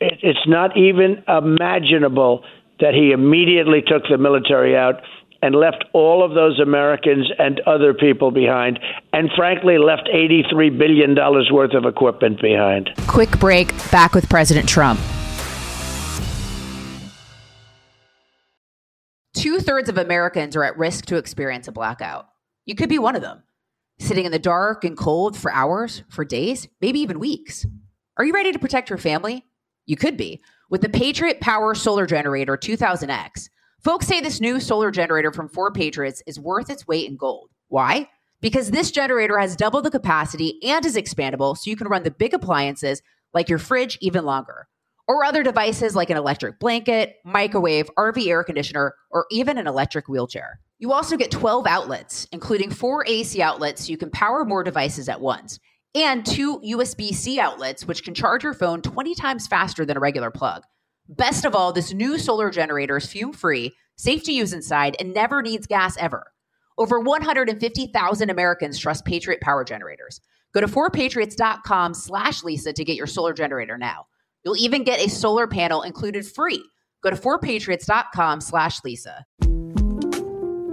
it's 0.00 0.46
not 0.46 0.76
even 0.76 1.22
imaginable 1.28 2.44
that 2.80 2.94
he 2.94 3.12
immediately 3.12 3.82
took 3.86 4.02
the 4.10 4.18
military 4.18 4.76
out. 4.76 5.02
and 5.42 5.54
left 5.54 5.84
all 5.92 6.22
of 6.22 6.34
those 6.34 6.60
Americans 6.60 7.30
and 7.38 7.60
other 7.60 7.94
people 7.94 8.30
behind, 8.30 8.78
and 9.12 9.30
frankly, 9.34 9.78
left 9.78 10.08
$83 10.12 10.76
billion 10.78 11.14
worth 11.50 11.72
of 11.72 11.84
equipment 11.86 12.40
behind. 12.40 12.90
Quick 13.06 13.38
break, 13.38 13.68
back 13.90 14.14
with 14.14 14.28
President 14.28 14.68
Trump. 14.68 15.00
Two 19.34 19.60
thirds 19.60 19.88
of 19.88 19.96
Americans 19.96 20.54
are 20.56 20.64
at 20.64 20.76
risk 20.76 21.06
to 21.06 21.16
experience 21.16 21.66
a 21.66 21.72
blackout. 21.72 22.28
You 22.66 22.74
could 22.74 22.90
be 22.90 22.98
one 22.98 23.16
of 23.16 23.22
them, 23.22 23.42
sitting 23.98 24.26
in 24.26 24.32
the 24.32 24.38
dark 24.38 24.84
and 24.84 24.96
cold 24.96 25.38
for 25.38 25.50
hours, 25.50 26.02
for 26.10 26.24
days, 26.24 26.68
maybe 26.82 27.00
even 27.00 27.18
weeks. 27.18 27.64
Are 28.18 28.24
you 28.24 28.34
ready 28.34 28.52
to 28.52 28.58
protect 28.58 28.90
your 28.90 28.98
family? 28.98 29.46
You 29.90 29.96
could 29.96 30.16
be 30.16 30.40
with 30.70 30.82
the 30.82 30.88
Patriot 30.88 31.40
Power 31.40 31.74
Solar 31.74 32.06
Generator 32.06 32.56
2000X. 32.56 33.48
Folks 33.82 34.06
say 34.06 34.20
this 34.20 34.40
new 34.40 34.60
solar 34.60 34.92
generator 34.92 35.32
from 35.32 35.48
4Patriots 35.48 36.22
is 36.28 36.38
worth 36.38 36.70
its 36.70 36.86
weight 36.86 37.10
in 37.10 37.16
gold. 37.16 37.50
Why? 37.66 38.08
Because 38.40 38.70
this 38.70 38.92
generator 38.92 39.36
has 39.36 39.56
double 39.56 39.82
the 39.82 39.90
capacity 39.90 40.60
and 40.62 40.86
is 40.86 40.94
expandable, 40.94 41.58
so 41.58 41.68
you 41.68 41.74
can 41.74 41.88
run 41.88 42.04
the 42.04 42.12
big 42.12 42.34
appliances 42.34 43.02
like 43.34 43.48
your 43.48 43.58
fridge 43.58 43.98
even 44.00 44.24
longer, 44.24 44.68
or 45.08 45.24
other 45.24 45.42
devices 45.42 45.96
like 45.96 46.08
an 46.08 46.16
electric 46.16 46.60
blanket, 46.60 47.16
microwave, 47.24 47.90
RV 47.98 48.24
air 48.28 48.44
conditioner, 48.44 48.94
or 49.10 49.26
even 49.32 49.58
an 49.58 49.66
electric 49.66 50.08
wheelchair. 50.08 50.60
You 50.78 50.92
also 50.92 51.16
get 51.16 51.32
12 51.32 51.66
outlets, 51.66 52.28
including 52.30 52.70
four 52.70 53.04
AC 53.08 53.42
outlets, 53.42 53.86
so 53.86 53.90
you 53.90 53.98
can 53.98 54.12
power 54.12 54.44
more 54.44 54.62
devices 54.62 55.08
at 55.08 55.20
once, 55.20 55.58
and 55.94 56.24
two 56.24 56.60
USB 56.60 57.10
C 57.12 57.40
outlets, 57.40 57.86
which 57.86 58.04
can 58.04 58.14
charge 58.14 58.44
your 58.44 58.54
phone 58.54 58.82
20 58.82 59.14
times 59.14 59.46
faster 59.46 59.84
than 59.84 59.96
a 59.96 60.00
regular 60.00 60.30
plug. 60.30 60.62
Best 61.08 61.44
of 61.44 61.54
all, 61.54 61.72
this 61.72 61.92
new 61.92 62.18
solar 62.18 62.50
generator 62.50 62.98
is 62.98 63.06
fume 63.06 63.32
free, 63.32 63.74
safe 63.96 64.22
to 64.24 64.32
use 64.32 64.52
inside, 64.52 64.96
and 65.00 65.12
never 65.12 65.42
needs 65.42 65.66
gas 65.66 65.96
ever. 65.98 66.32
Over 66.78 67.00
150,000 67.00 68.30
Americans 68.30 68.78
trust 68.78 69.04
Patriot 69.04 69.40
Power 69.40 69.64
Generators. 69.64 70.20
Go 70.54 70.60
to 70.60 70.66
4patriots.com 70.66 71.94
slash 71.94 72.42
Lisa 72.42 72.72
to 72.72 72.84
get 72.84 72.96
your 72.96 73.06
solar 73.06 73.32
generator 73.32 73.76
now. 73.76 74.06
You'll 74.44 74.56
even 74.56 74.84
get 74.84 75.04
a 75.04 75.10
solar 75.10 75.46
panel 75.46 75.82
included 75.82 76.26
free. 76.26 76.64
Go 77.02 77.10
to 77.10 77.16
4patriots.com 77.16 78.40
slash 78.40 78.82
Lisa. 78.84 79.24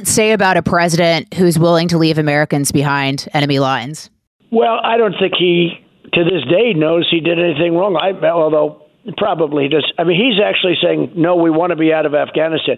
it 0.00 0.08
say 0.08 0.32
about 0.32 0.56
a 0.56 0.62
president 0.62 1.34
who's 1.34 1.58
willing 1.58 1.88
to 1.88 1.98
leave 1.98 2.18
Americans 2.18 2.72
behind 2.72 3.28
enemy 3.34 3.58
lines? 3.58 4.10
Well, 4.50 4.80
I 4.82 4.96
don't 4.96 5.14
think 5.18 5.34
he, 5.38 5.72
to 6.14 6.24
this 6.24 6.42
day, 6.48 6.72
knows 6.74 7.08
he 7.10 7.20
did 7.20 7.38
anything 7.38 7.76
wrong. 7.76 7.96
I, 7.96 8.12
although 8.26 8.86
probably 9.16 9.68
does. 9.68 9.90
I 9.98 10.04
mean, 10.04 10.20
he's 10.20 10.40
actually 10.42 10.76
saying, 10.82 11.12
no, 11.16 11.36
we 11.36 11.50
want 11.50 11.70
to 11.70 11.76
be 11.76 11.92
out 11.92 12.06
of 12.06 12.14
Afghanistan. 12.14 12.76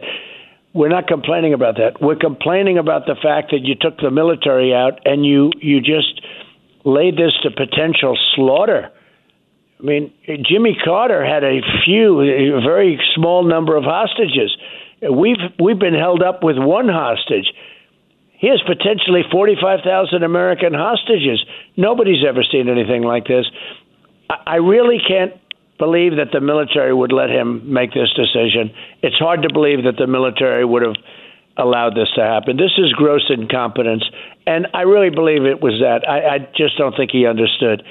We're 0.75 0.89
not 0.89 1.07
complaining 1.07 1.53
about 1.53 1.77
that. 1.77 2.01
We're 2.01 2.17
complaining 2.17 2.79
about 2.79 3.07
the 3.07 3.17
fact 3.23 3.51
that 3.51 3.61
you 3.63 3.75
took 3.75 3.99
the 3.99 4.11
military 4.11 4.75
out 4.75 5.01
and 5.05 5.25
you 5.25 5.51
you 5.61 5.81
just 5.81 6.23
laid 6.85 7.15
this 7.17 7.33
to 7.43 7.51
potential 7.51 8.17
slaughter. 8.35 8.91
I 9.79 9.83
mean, 9.83 10.13
Jimmy 10.49 10.77
Carter 10.83 11.25
had 11.25 11.45
a 11.45 11.61
few, 11.85 12.21
a 12.21 12.61
very 12.61 13.01
small 13.15 13.45
number 13.45 13.77
of 13.77 13.85
hostages. 13.85 14.57
We've 15.11 15.37
we've 15.59 15.79
been 15.79 15.95
held 15.95 16.23
up 16.23 16.43
with 16.43 16.57
one 16.59 16.89
hostage. 16.89 17.53
He 18.39 18.49
has 18.49 18.61
potentially 18.67 19.23
45,000 19.31 20.23
American 20.23 20.75
hostages. 20.75 21.45
Nobody's 21.77 22.25
ever 22.27 22.43
seen 22.43 22.69
anything 22.69 23.03
like 23.03 23.27
this. 23.27 23.47
I 24.29 24.57
really 24.57 24.99
can't 24.99 25.35
believe 25.79 26.17
that 26.17 26.33
the 26.33 26.41
military 26.41 26.93
would 26.93 27.13
let 27.13 27.31
him 27.31 27.73
make 27.73 27.93
this 27.93 28.13
decision. 28.15 28.75
It's 29.03 29.19
hard 29.19 29.43
to 29.43 29.49
believe 29.53 29.85
that 29.85 29.97
the 29.97 30.07
military 30.07 30.65
would 30.65 30.83
have 30.83 30.97
allowed 31.57 31.95
this 31.95 32.09
to 32.17 32.23
happen. 32.23 32.57
This 32.57 32.73
is 32.79 32.93
gross 32.93 33.31
incompetence, 33.31 34.05
and 34.47 34.67
I 34.75 34.83
really 34.83 35.11
believe 35.11 35.45
it 35.45 35.61
was 35.61 35.81
that. 35.81 36.09
I, 36.09 36.37
I 36.37 36.39
just 36.57 36.79
don't 36.79 36.97
think 36.97 37.11
he 37.11 37.27
understood. 37.27 37.83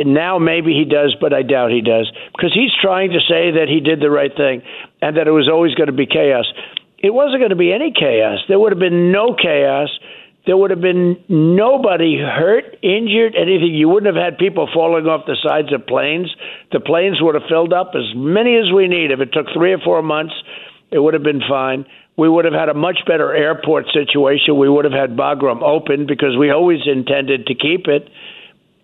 Now 0.00 0.38
maybe 0.38 0.74
he 0.74 0.84
does, 0.84 1.16
but 1.20 1.32
I 1.34 1.42
doubt 1.42 1.70
he 1.72 1.80
does 1.82 2.10
because 2.32 2.54
he's 2.54 2.70
trying 2.80 3.10
to 3.10 3.20
say 3.20 3.50
that 3.58 3.66
he 3.68 3.80
did 3.80 4.00
the 4.00 4.10
right 4.10 4.34
thing 4.34 4.62
and 5.02 5.16
that 5.16 5.26
it 5.26 5.32
was 5.32 5.48
always 5.48 5.74
going 5.74 5.88
to 5.88 5.92
be 5.92 6.06
chaos. 6.06 6.46
it 6.98 7.12
wasn't 7.12 7.40
going 7.40 7.50
to 7.50 7.56
be 7.56 7.72
any 7.72 7.92
chaos. 7.92 8.38
There 8.48 8.58
would 8.58 8.72
have 8.72 8.78
been 8.78 9.10
no 9.10 9.34
chaos. 9.34 9.88
There 10.46 10.56
would 10.56 10.70
have 10.70 10.80
been 10.80 11.22
nobody 11.28 12.16
hurt, 12.16 12.78
injured, 12.82 13.34
anything. 13.36 13.74
You 13.74 13.88
wouldn't 13.88 14.14
have 14.14 14.22
had 14.22 14.38
people 14.38 14.68
falling 14.72 15.06
off 15.06 15.26
the 15.26 15.36
sides 15.42 15.72
of 15.74 15.86
planes. 15.86 16.34
The 16.72 16.80
planes 16.80 17.18
would 17.20 17.34
have 17.34 17.44
filled 17.48 17.72
up 17.72 17.92
as 17.94 18.14
many 18.14 18.56
as 18.56 18.72
we 18.72 18.88
need. 18.88 19.10
If 19.10 19.20
it 19.20 19.32
took 19.32 19.46
three 19.52 19.72
or 19.72 19.78
four 19.78 20.00
months, 20.00 20.34
it 20.90 21.00
would 21.00 21.14
have 21.14 21.22
been 21.22 21.42
fine. 21.46 21.84
We 22.16 22.28
would 22.28 22.46
have 22.46 22.54
had 22.54 22.68
a 22.68 22.74
much 22.74 23.00
better 23.06 23.34
airport 23.34 23.86
situation. 23.92 24.56
We 24.56 24.68
would 24.68 24.84
have 24.84 24.94
had 24.94 25.16
Bagram 25.16 25.62
open 25.62 26.06
because 26.06 26.36
we 26.38 26.50
always 26.50 26.80
intended 26.86 27.46
to 27.46 27.54
keep 27.54 27.86
it. 27.86 28.08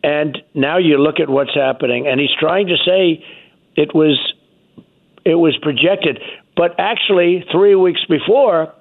And 0.04 0.37
now 0.52 0.76
you 0.76 0.99
look 0.99 1.18
at 1.18 1.30
what's 1.30 1.54
happening, 1.54 2.06
and 2.06 2.20
he's 2.20 2.34
trying 2.38 2.66
to 2.66 2.76
say 2.84 3.25
it 3.75 3.94
was 3.94 4.18
it 5.25 5.37
was 5.37 5.56
projected, 5.62 6.20
but 6.54 6.78
actually 6.78 7.42
three 7.50 7.75
weeks 7.75 8.04
before 8.06 8.75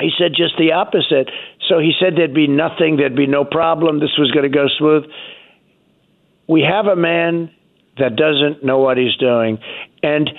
he 0.00 0.10
said 0.18 0.32
just 0.36 0.56
the 0.58 0.72
opposite. 0.72 1.30
So 1.68 1.78
he 1.78 1.92
said 1.98 2.14
there'd 2.16 2.34
be 2.34 2.48
nothing, 2.48 2.96
there'd 2.96 3.16
be 3.16 3.26
no 3.26 3.44
problem, 3.44 4.00
this 4.00 4.16
was 4.18 4.30
going 4.32 4.50
to 4.50 4.54
go 4.54 4.66
smooth. 4.78 5.04
We 6.48 6.62
have 6.62 6.86
a 6.86 6.96
man 6.96 7.50
that 7.98 8.16
doesn't 8.16 8.64
know 8.64 8.78
what 8.78 8.96
he's 8.96 9.16
doing. 9.16 9.58
And 10.02 10.30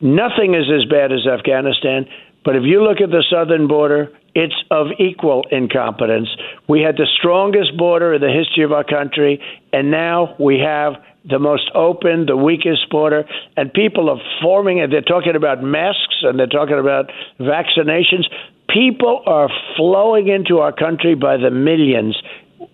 nothing 0.00 0.54
is 0.54 0.70
as 0.70 0.88
bad 0.88 1.12
as 1.12 1.26
Afghanistan. 1.26 2.06
But 2.44 2.56
if 2.56 2.62
you 2.64 2.82
look 2.82 3.00
at 3.00 3.10
the 3.10 3.24
southern 3.30 3.68
border, 3.68 4.12
it's 4.36 4.54
of 4.70 4.88
equal 4.98 5.46
incompetence. 5.50 6.28
We 6.68 6.82
had 6.82 6.96
the 6.96 7.06
strongest 7.18 7.74
border 7.78 8.12
in 8.12 8.20
the 8.20 8.30
history 8.30 8.64
of 8.64 8.70
our 8.70 8.84
country, 8.84 9.40
and 9.72 9.90
now 9.90 10.36
we 10.38 10.58
have 10.58 10.92
the 11.24 11.38
most 11.38 11.70
open, 11.74 12.26
the 12.26 12.36
weakest 12.36 12.90
border, 12.90 13.24
and 13.56 13.72
people 13.72 14.10
are 14.10 14.20
forming 14.42 14.76
it. 14.76 14.90
They're 14.90 15.00
talking 15.00 15.34
about 15.34 15.62
masks 15.62 16.18
and 16.22 16.38
they're 16.38 16.46
talking 16.46 16.78
about 16.78 17.10
vaccinations. 17.40 18.26
People 18.68 19.22
are 19.24 19.48
flowing 19.74 20.28
into 20.28 20.58
our 20.58 20.72
country 20.72 21.14
by 21.14 21.38
the 21.38 21.50
millions. 21.50 22.14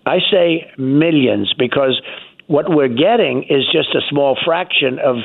I 0.05 0.19
say 0.29 0.69
millions 0.77 1.53
because 1.57 2.01
what 2.47 2.65
we're 2.69 2.89
getting 2.89 3.43
is 3.43 3.63
just 3.71 3.95
a 3.95 4.01
small 4.09 4.37
fraction 4.43 4.99
of 4.99 5.15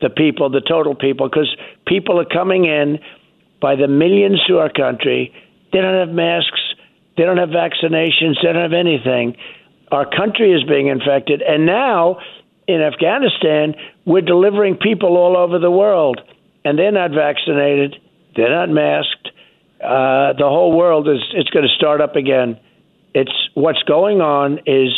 the 0.00 0.10
people, 0.10 0.50
the 0.50 0.60
total 0.60 0.96
people, 0.96 1.28
because 1.28 1.54
people 1.86 2.18
are 2.18 2.26
coming 2.26 2.64
in 2.64 2.98
by 3.60 3.76
the 3.76 3.88
millions 3.88 4.42
to 4.48 4.58
our 4.58 4.70
country. 4.70 5.32
They 5.74 5.80
don't 5.80 5.98
have 5.98 6.14
masks, 6.14 6.60
they 7.16 7.24
don't 7.24 7.38
have 7.38 7.48
vaccinations, 7.48 8.36
they 8.40 8.52
don't 8.52 8.62
have 8.62 8.72
anything. 8.72 9.36
Our 9.90 10.06
country 10.08 10.52
is 10.52 10.62
being 10.62 10.86
infected, 10.86 11.42
and 11.42 11.66
now 11.66 12.18
in 12.68 12.80
Afghanistan, 12.80 13.74
we're 14.06 14.22
delivering 14.22 14.76
people 14.76 15.16
all 15.16 15.36
over 15.36 15.58
the 15.58 15.70
world, 15.70 16.20
and 16.64 16.78
they're 16.78 16.92
not 16.92 17.10
vaccinated, 17.10 17.96
they're 18.36 18.54
not 18.54 18.70
masked. 18.70 19.32
Uh, 19.82 20.32
the 20.38 20.46
whole 20.46 20.76
world 20.76 21.08
is 21.08 21.18
it's 21.34 21.50
going 21.50 21.66
to 21.66 21.74
start 21.74 22.00
up 22.00 22.14
again. 22.14 22.58
It's 23.12 23.32
what's 23.54 23.82
going 23.82 24.20
on 24.20 24.60
is 24.66 24.92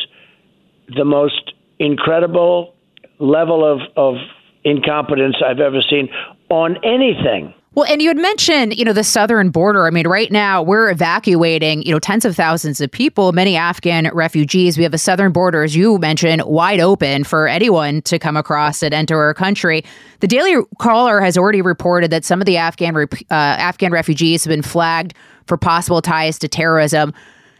the 0.94 1.04
most 1.04 1.54
incredible 1.78 2.74
level 3.18 3.64
of, 3.64 3.80
of 3.96 4.16
incompetence 4.62 5.36
I've 5.44 5.60
ever 5.60 5.80
seen 5.88 6.08
on 6.50 6.76
anything. 6.84 7.54
Well, 7.76 7.84
and 7.84 8.00
you 8.00 8.08
had 8.08 8.16
mentioned, 8.16 8.74
you 8.78 8.86
know, 8.86 8.94
the 8.94 9.04
southern 9.04 9.50
border. 9.50 9.86
I 9.86 9.90
mean, 9.90 10.08
right 10.08 10.32
now 10.32 10.62
we're 10.62 10.90
evacuating, 10.90 11.82
you 11.82 11.92
know, 11.92 11.98
tens 11.98 12.24
of 12.24 12.34
thousands 12.34 12.80
of 12.80 12.90
people, 12.90 13.32
many 13.32 13.54
Afghan 13.54 14.10
refugees. 14.14 14.78
We 14.78 14.84
have 14.84 14.94
a 14.94 14.98
southern 14.98 15.30
border, 15.30 15.62
as 15.62 15.76
you 15.76 15.98
mentioned, 15.98 16.42
wide 16.44 16.80
open 16.80 17.22
for 17.22 17.46
anyone 17.46 18.00
to 18.02 18.18
come 18.18 18.34
across 18.34 18.82
and 18.82 18.94
enter 18.94 19.20
our 19.20 19.34
country. 19.34 19.84
The 20.20 20.26
Daily 20.26 20.56
Caller 20.78 21.20
has 21.20 21.36
already 21.36 21.60
reported 21.60 22.10
that 22.12 22.24
some 22.24 22.40
of 22.40 22.46
the 22.46 22.56
Afghan 22.56 22.96
uh, 22.96 23.04
Afghan 23.30 23.92
refugees 23.92 24.44
have 24.44 24.50
been 24.50 24.62
flagged 24.62 25.12
for 25.46 25.58
possible 25.58 26.00
ties 26.00 26.38
to 26.38 26.48
terrorism. 26.48 27.12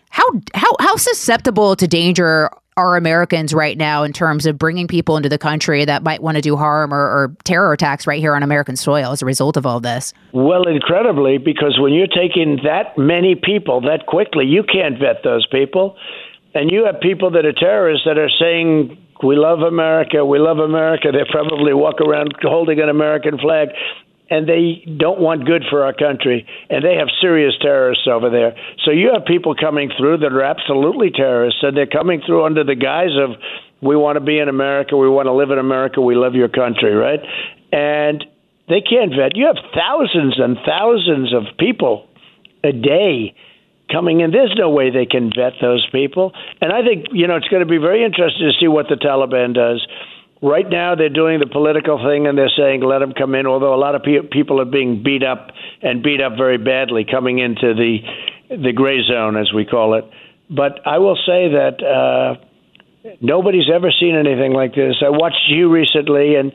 How 0.08 0.24
how 0.54 0.72
how 0.80 0.96
susceptible 0.96 1.76
to 1.76 1.86
danger 1.86 2.48
are 2.76 2.96
Americans 2.96 3.54
right 3.54 3.78
now 3.78 4.02
in 4.02 4.12
terms 4.12 4.44
of 4.44 4.58
bringing 4.58 4.86
people 4.86 5.16
into 5.16 5.30
the 5.30 5.38
country 5.38 5.86
that 5.86 6.02
might 6.02 6.22
want 6.22 6.36
to 6.36 6.42
do 6.42 6.56
harm 6.56 6.92
or, 6.92 6.98
or, 6.98 7.36
terror 7.44 7.72
attacks 7.72 8.06
right 8.06 8.20
here 8.20 8.34
on 8.34 8.42
American 8.42 8.76
soil 8.76 9.12
as 9.12 9.22
a 9.22 9.24
result 9.24 9.56
of 9.56 9.64
all 9.64 9.80
this? 9.80 10.12
Well, 10.32 10.68
incredibly, 10.68 11.38
because 11.38 11.78
when 11.80 11.94
you're 11.94 12.06
taking 12.06 12.58
that 12.64 12.98
many 12.98 13.34
people 13.34 13.80
that 13.82 14.06
quickly, 14.06 14.44
you 14.44 14.62
can't 14.62 14.98
vet 14.98 15.22
those 15.24 15.46
people. 15.46 15.96
And 16.54 16.70
you 16.70 16.84
have 16.84 17.00
people 17.00 17.30
that 17.30 17.46
are 17.46 17.52
terrorists 17.52 18.04
that 18.06 18.18
are 18.18 18.30
saying, 18.38 18.98
we 19.22 19.36
love 19.36 19.60
America, 19.60 20.24
we 20.24 20.38
love 20.38 20.58
America. 20.58 21.08
They 21.12 21.24
probably 21.30 21.72
walk 21.72 22.00
around 22.00 22.34
holding 22.42 22.80
an 22.80 22.90
American 22.90 23.38
flag 23.38 23.68
and 24.28 24.48
they 24.48 24.84
don't 24.98 25.20
want 25.20 25.46
good 25.46 25.64
for 25.70 25.84
our 25.84 25.92
country, 25.92 26.46
and 26.68 26.84
they 26.84 26.96
have 26.96 27.08
serious 27.20 27.54
terrorists 27.60 28.06
over 28.10 28.30
there. 28.30 28.56
So 28.84 28.90
you 28.90 29.10
have 29.12 29.24
people 29.24 29.54
coming 29.54 29.90
through 29.96 30.18
that 30.18 30.32
are 30.32 30.42
absolutely 30.42 31.10
terrorists, 31.10 31.60
and 31.62 31.76
they're 31.76 31.86
coming 31.86 32.22
through 32.26 32.44
under 32.44 32.64
the 32.64 32.74
guise 32.74 33.16
of 33.18 33.36
we 33.80 33.96
want 33.96 34.16
to 34.16 34.20
be 34.20 34.38
in 34.38 34.48
America, 34.48 34.96
we 34.96 35.08
want 35.08 35.26
to 35.26 35.32
live 35.32 35.50
in 35.50 35.58
America, 35.58 36.00
we 36.00 36.16
love 36.16 36.34
your 36.34 36.48
country, 36.48 36.94
right? 36.94 37.20
And 37.72 38.24
they 38.68 38.80
can't 38.80 39.10
vet. 39.10 39.36
You 39.36 39.46
have 39.46 39.62
thousands 39.74 40.40
and 40.40 40.56
thousands 40.66 41.32
of 41.32 41.56
people 41.58 42.08
a 42.64 42.72
day 42.72 43.34
coming 43.92 44.20
in. 44.20 44.32
There's 44.32 44.54
no 44.58 44.70
way 44.70 44.90
they 44.90 45.06
can 45.06 45.30
vet 45.30 45.52
those 45.60 45.86
people. 45.92 46.32
And 46.60 46.72
I 46.72 46.82
think, 46.82 47.06
you 47.12 47.28
know, 47.28 47.36
it's 47.36 47.48
going 47.48 47.62
to 47.62 47.68
be 47.68 47.78
very 47.78 48.04
interesting 48.04 48.50
to 48.50 48.58
see 48.58 48.66
what 48.66 48.86
the 48.88 48.96
Taliban 48.96 49.54
does 49.54 49.86
Right 50.42 50.68
now, 50.68 50.94
they're 50.94 51.08
doing 51.08 51.40
the 51.40 51.46
political 51.46 51.96
thing 52.04 52.26
and 52.26 52.36
they're 52.36 52.52
saying 52.54 52.82
let 52.82 52.98
them 52.98 53.12
come 53.12 53.34
in. 53.34 53.46
Although 53.46 53.74
a 53.74 53.80
lot 53.80 53.94
of 53.94 54.02
pe- 54.02 54.28
people 54.30 54.60
are 54.60 54.66
being 54.66 55.02
beat 55.02 55.22
up 55.22 55.50
and 55.82 56.02
beat 56.02 56.20
up 56.20 56.36
very 56.36 56.58
badly 56.58 57.06
coming 57.10 57.38
into 57.38 57.74
the 57.74 57.98
the 58.50 58.72
gray 58.72 59.02
zone, 59.02 59.36
as 59.36 59.52
we 59.52 59.64
call 59.64 59.94
it. 59.94 60.04
But 60.48 60.86
I 60.86 60.98
will 60.98 61.16
say 61.16 61.48
that 61.48 61.82
uh, 61.82 62.36
nobody's 63.20 63.68
ever 63.72 63.90
seen 63.90 64.14
anything 64.14 64.52
like 64.52 64.74
this. 64.74 65.02
I 65.04 65.10
watched 65.10 65.48
you 65.48 65.72
recently, 65.72 66.36
and 66.36 66.52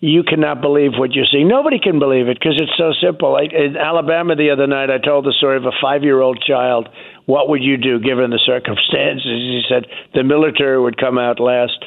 you 0.00 0.24
cannot 0.24 0.60
believe 0.60 0.92
what 0.98 1.12
you're 1.12 1.30
seeing. 1.30 1.48
Nobody 1.48 1.78
can 1.78 1.98
believe 1.98 2.28
it 2.28 2.38
because 2.38 2.60
it's 2.60 2.76
so 2.76 2.92
simple. 3.00 3.36
I, 3.36 3.44
in 3.44 3.76
Alabama 3.76 4.34
the 4.34 4.50
other 4.50 4.66
night, 4.66 4.90
I 4.90 4.98
told 4.98 5.24
the 5.24 5.32
story 5.32 5.56
of 5.56 5.64
a 5.64 5.72
five-year-old 5.80 6.42
child. 6.44 6.88
What 7.24 7.48
would 7.48 7.62
you 7.62 7.76
do 7.76 8.00
given 8.00 8.30
the 8.30 8.40
circumstances? 8.44 9.24
He 9.24 9.62
said 9.68 9.86
the 10.12 10.24
military 10.24 10.82
would 10.82 10.98
come 10.98 11.18
out 11.18 11.38
last. 11.38 11.78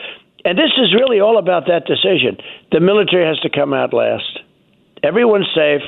And 0.45 0.60
this 0.60 0.71
is 0.77 0.93
really 0.93 1.19
all 1.19 1.39
about 1.39 1.65
that 1.67 1.86
decision. 1.88 2.38
The 2.71 2.79
military 2.79 3.25
has 3.25 3.39
to 3.39 3.49
come 3.49 3.73
out 3.73 3.93
last. 3.93 4.39
Everyone's 5.01 5.49
safe. 5.55 5.81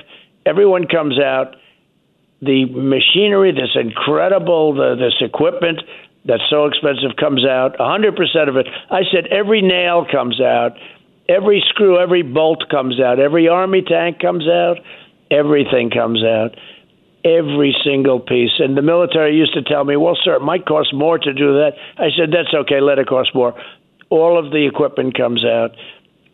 Everyone 0.47 0.87
comes 0.87 1.19
out. 1.19 1.55
The 2.41 2.65
machinery, 2.65 3.51
this 3.51 3.75
incredible, 3.75 4.73
the, 4.73 4.95
this 4.95 5.13
equipment 5.21 5.81
that's 6.25 6.41
so 6.49 6.65
expensive 6.65 7.15
comes 7.19 7.45
out. 7.45 7.77
100% 7.77 8.49
of 8.49 8.57
it. 8.57 8.67
I 8.89 9.01
said 9.13 9.27
every 9.27 9.61
nail 9.61 10.05
comes 10.11 10.41
out. 10.41 10.71
Every 11.29 11.63
screw, 11.69 11.99
every 11.99 12.23
bolt 12.23 12.63
comes 12.69 12.99
out. 12.99 13.19
Every 13.19 13.47
army 13.47 13.83
tank 13.83 14.19
comes 14.19 14.47
out. 14.47 14.77
Everything 15.29 15.91
comes 15.91 16.23
out 16.23 16.55
every 17.25 17.75
single 17.83 18.21
piece. 18.21 18.51
And 18.59 18.77
the 18.77 18.81
military 18.81 19.35
used 19.35 19.53
to 19.53 19.61
tell 19.61 19.83
me, 19.83 19.97
well, 19.97 20.17
sir, 20.23 20.35
it 20.35 20.41
might 20.41 20.65
cost 20.65 20.93
more 20.93 21.17
to 21.17 21.33
do 21.33 21.53
that. 21.53 21.71
I 21.97 22.07
said, 22.15 22.29
that's 22.31 22.53
okay, 22.53 22.79
let 22.79 22.99
it 22.99 23.07
cost 23.07 23.35
more 23.35 23.53
all 24.09 24.37
of 24.37 24.51
the 24.51 24.67
equipment 24.67 25.17
comes 25.17 25.45
out, 25.45 25.75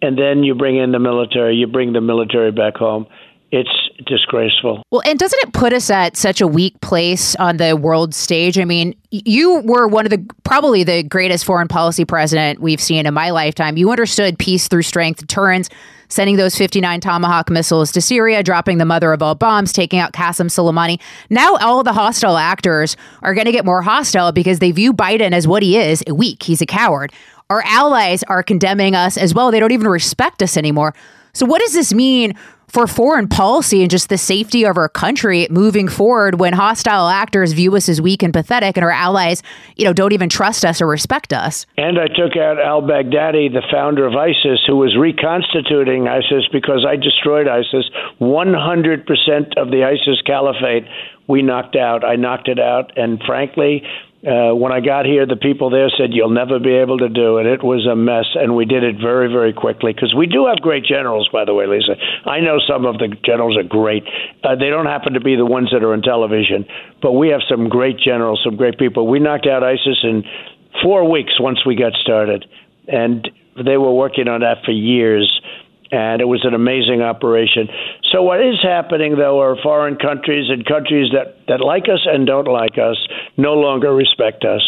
and 0.01 0.17
then 0.17 0.43
you 0.43 0.55
bring 0.55 0.77
in 0.77 0.91
the 0.91 0.99
military, 0.99 1.55
you 1.55 1.67
bring 1.67 1.93
the 1.93 2.01
military 2.01 2.51
back 2.51 2.75
home. 2.75 3.07
It's 3.51 3.69
disgraceful. 4.07 4.81
Well, 4.89 5.03
and 5.05 5.19
doesn't 5.19 5.39
it 5.43 5.53
put 5.53 5.73
us 5.73 5.91
at 5.91 6.17
such 6.17 6.41
a 6.41 6.47
weak 6.47 6.79
place 6.81 7.35
on 7.35 7.57
the 7.57 7.75
world 7.75 8.15
stage? 8.15 8.57
I 8.57 8.65
mean, 8.65 8.95
you 9.11 9.59
were 9.59 9.87
one 9.87 10.05
of 10.05 10.09
the 10.09 10.25
probably 10.43 10.83
the 10.83 11.03
greatest 11.03 11.45
foreign 11.45 11.67
policy 11.67 12.03
president 12.03 12.61
we've 12.61 12.81
seen 12.81 13.05
in 13.05 13.13
my 13.13 13.29
lifetime. 13.29 13.77
You 13.77 13.91
understood 13.91 14.39
peace 14.39 14.67
through 14.67 14.81
strength, 14.81 15.19
deterrence, 15.19 15.69
sending 16.09 16.35
those 16.35 16.55
59 16.55 16.99
Tomahawk 16.99 17.49
missiles 17.49 17.91
to 17.91 18.01
Syria, 18.01 18.43
dropping 18.43 18.79
the 18.79 18.85
mother 18.85 19.13
of 19.13 19.21
all 19.21 19.35
bombs, 19.35 19.71
taking 19.71 19.99
out 19.99 20.13
Qasem 20.13 20.47
Soleimani. 20.47 20.99
Now 21.29 21.55
all 21.57 21.83
the 21.83 21.93
hostile 21.93 22.37
actors 22.37 22.97
are 23.21 23.33
going 23.33 23.45
to 23.45 23.51
get 23.51 23.65
more 23.65 23.81
hostile 23.81 24.31
because 24.31 24.59
they 24.59 24.71
view 24.71 24.93
Biden 24.93 25.31
as 25.31 25.47
what 25.47 25.63
he 25.63 25.77
is, 25.77 26.03
a 26.07 26.13
weak. 26.13 26.43
He's 26.43 26.61
a 26.61 26.65
coward. 26.65 27.11
Our 27.53 27.61
allies 27.67 28.23
are 28.23 28.41
condemning 28.41 28.95
us 28.95 29.15
as 29.15 29.35
well. 29.35 29.51
They 29.51 29.59
don't 29.59 29.71
even 29.71 29.87
respect 29.87 30.41
us 30.41 30.57
anymore. 30.57 30.95
So, 31.33 31.45
what 31.45 31.61
does 31.61 31.73
this 31.73 31.93
mean 31.93 32.33
for 32.67 32.87
foreign 32.87 33.27
policy 33.27 33.83
and 33.83 33.91
just 33.91 34.09
the 34.09 34.17
safety 34.17 34.65
of 34.65 34.75
our 34.75 34.89
country 34.89 35.47
moving 35.51 35.87
forward 35.87 36.39
when 36.39 36.53
hostile 36.53 37.07
actors 37.09 37.53
view 37.53 37.75
us 37.75 37.87
as 37.87 38.01
weak 38.01 38.23
and 38.23 38.33
pathetic 38.33 38.75
and 38.75 38.83
our 38.83 38.89
allies, 38.89 39.43
you 39.75 39.85
know, 39.85 39.93
don't 39.93 40.13
even 40.13 40.29
trust 40.29 40.65
us 40.65 40.81
or 40.81 40.87
respect 40.87 41.31
us? 41.31 41.67
And 41.77 41.99
I 41.99 42.07
took 42.07 42.35
out 42.35 42.59
al 42.59 42.81
Baghdadi, 42.81 43.53
the 43.53 43.61
founder 43.71 44.07
of 44.07 44.15
ISIS, 44.15 44.63
who 44.65 44.77
was 44.77 44.97
reconstituting 44.97 46.07
ISIS 46.07 46.49
because 46.51 46.83
I 46.89 46.95
destroyed 46.95 47.47
ISIS. 47.47 47.85
100% 48.19 49.57
of 49.57 49.69
the 49.69 49.83
ISIS 49.83 50.23
caliphate 50.25 50.85
we 51.27 51.43
knocked 51.43 51.75
out. 51.75 52.03
I 52.03 52.15
knocked 52.15 52.47
it 52.47 52.59
out. 52.59 52.97
And 52.97 53.21
frankly, 53.23 53.83
Uh, 54.23 54.55
when 54.55 54.71
I 54.71 54.79
got 54.79 55.05
here, 55.05 55.25
the 55.25 55.35
people 55.35 55.69
there 55.69 55.89
said, 55.97 56.13
You'll 56.13 56.29
never 56.31 56.57
be 56.57 56.71
able 56.71 56.97
to 56.99 57.09
do 57.09 57.39
it. 57.39 57.45
It 57.45 57.61
was 57.61 57.85
a 57.85 57.95
mess, 57.95 58.25
and 58.35 58.55
we 58.55 58.63
did 58.63 58.81
it 58.81 58.95
very, 58.95 59.27
very 59.27 59.51
quickly 59.51 59.91
because 59.91 60.15
we 60.15 60.27
do 60.27 60.47
have 60.47 60.61
great 60.61 60.85
generals, 60.85 61.27
by 61.27 61.43
the 61.43 61.53
way, 61.53 61.67
Lisa. 61.67 61.95
I 62.25 62.39
know 62.39 62.57
some 62.65 62.85
of 62.85 62.99
the 62.99 63.09
generals 63.25 63.57
are 63.57 63.67
great. 63.67 64.03
Uh, 64.41 64.55
they 64.55 64.69
don't 64.69 64.85
happen 64.85 65.11
to 65.13 65.19
be 65.19 65.35
the 65.35 65.45
ones 65.45 65.71
that 65.73 65.83
are 65.83 65.91
on 65.91 66.01
television, 66.01 66.63
but 67.01 67.13
we 67.13 67.29
have 67.29 67.41
some 67.49 67.67
great 67.67 67.99
generals, 67.99 68.39
some 68.45 68.55
great 68.55 68.79
people. 68.79 69.07
We 69.07 69.19
knocked 69.19 69.45
out 69.45 69.61
ISIS 69.61 69.99
in 70.03 70.23
four 70.81 71.09
weeks 71.09 71.33
once 71.37 71.65
we 71.65 71.75
got 71.75 71.91
started, 71.93 72.45
and 72.87 73.29
they 73.57 73.75
were 73.75 73.93
working 73.93 74.29
on 74.29 74.39
that 74.39 74.63
for 74.63 74.71
years 74.71 75.27
and 75.93 76.21
it 76.21 76.25
was 76.25 76.43
an 76.43 76.55
amazing 76.55 77.03
operation. 77.03 77.69
So 78.11 78.23
what 78.23 78.41
is 78.41 78.57
happening 78.63 79.15
though 79.15 79.39
are 79.39 79.55
foreign 79.61 79.95
countries 79.95 80.49
and 80.49 80.65
countries 80.65 81.11
that 81.13 81.37
that 81.47 81.61
like 81.61 81.83
us 81.83 82.01
and 82.09 82.25
don't 82.25 82.47
like 82.47 82.77
us 82.79 82.97
no 83.37 83.53
longer 83.53 83.93
respect 83.93 84.43
us. 84.43 84.63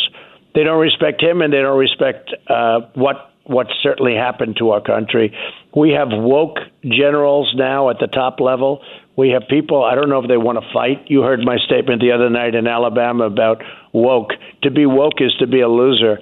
They 0.53 0.63
don't 0.63 0.79
respect 0.79 1.21
him, 1.21 1.41
and 1.41 1.51
they 1.51 1.61
don't 1.61 1.79
respect 1.79 2.31
uh, 2.47 2.81
what 2.93 3.31
what 3.43 3.67
certainly 3.81 4.15
happened 4.15 4.57
to 4.57 4.69
our 4.71 4.81
country. 4.81 5.35
We 5.75 5.91
have 5.91 6.09
woke 6.11 6.57
generals 6.83 7.53
now 7.55 7.89
at 7.89 7.99
the 7.99 8.07
top 8.07 8.39
level. 8.39 8.81
We 9.17 9.29
have 9.29 9.43
people, 9.47 9.83
I 9.83 9.93
don't 9.93 10.09
know 10.09 10.19
if 10.19 10.27
they 10.27 10.37
want 10.37 10.57
to 10.59 10.73
fight. 10.73 11.05
You 11.07 11.21
heard 11.21 11.41
my 11.41 11.57
statement 11.57 12.01
the 12.01 12.11
other 12.11 12.29
night 12.29 12.55
in 12.55 12.65
Alabama 12.65 13.25
about 13.25 13.61
woke. 13.93 14.31
To 14.63 14.71
be 14.71 14.87
woke 14.87 15.21
is 15.21 15.31
to 15.39 15.47
be 15.47 15.61
a 15.61 15.69
loser. 15.69 16.17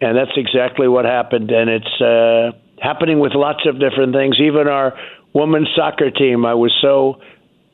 And 0.00 0.16
that's 0.16 0.36
exactly 0.36 0.86
what 0.86 1.04
happened. 1.04 1.50
And 1.50 1.68
it's 1.68 2.00
uh, 2.00 2.52
happening 2.80 3.18
with 3.18 3.32
lots 3.34 3.66
of 3.66 3.78
different 3.78 4.14
things. 4.14 4.36
Even 4.40 4.68
our 4.68 4.94
women's 5.34 5.68
soccer 5.74 6.10
team, 6.10 6.44
I 6.44 6.54
was 6.54 6.76
so, 6.80 7.20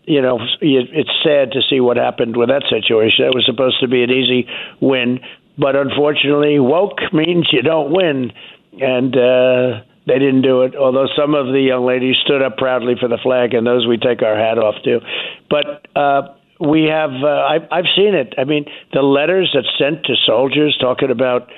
you 0.05 0.21
know, 0.21 0.39
it's 0.61 1.11
sad 1.23 1.53
to 1.53 1.61
see 1.69 1.81
what 1.81 1.97
happened 1.97 2.37
with 2.37 2.49
that 2.49 2.65
situation. 2.69 3.27
It 3.27 3.35
was 3.35 3.47
supposed 3.47 3.81
to 3.81 3.89
be 3.89 4.03
an 4.03 4.11
easy 4.11 4.49
win, 4.81 5.21
but 5.59 5.77
unfortunately, 5.77 6.59
woke 6.59 7.01
means 7.13 7.49
you 7.53 7.63
don't 7.63 7.93
win, 7.93 8.33
and 8.81 9.17
uh, 9.17 9.83
they 10.07 10.19
didn't 10.19 10.43
do 10.43 10.63
it. 10.63 10.75
Although 10.77 11.07
some 11.17 11.35
of 11.35 11.47
the 11.47 11.61
young 11.61 11.87
ladies 11.87 12.17
stood 12.25 12.43
up 12.43 12.57
proudly 12.57 12.95
for 12.99 13.09
the 13.09 13.19
flag, 13.23 13.55
and 13.55 13.67
those 13.67 13.87
we 13.87 13.97
take 13.97 14.23
our 14.23 14.37
hat 14.37 14.59
off 14.59 14.75
to. 14.85 15.01
But 15.49 15.87
uh, 15.97 16.35
we 16.61 16.85
have, 16.85 17.11
uh, 17.23 17.27
I, 17.27 17.59
I've 17.71 17.91
seen 17.97 18.15
it. 18.15 18.35
I 18.37 18.45
mean, 18.45 18.67
the 18.93 19.03
letters 19.03 19.51
that 19.55 19.65
sent 19.79 20.05
to 20.07 20.15
soldiers 20.27 20.77
talking 20.81 21.11
about 21.11 21.49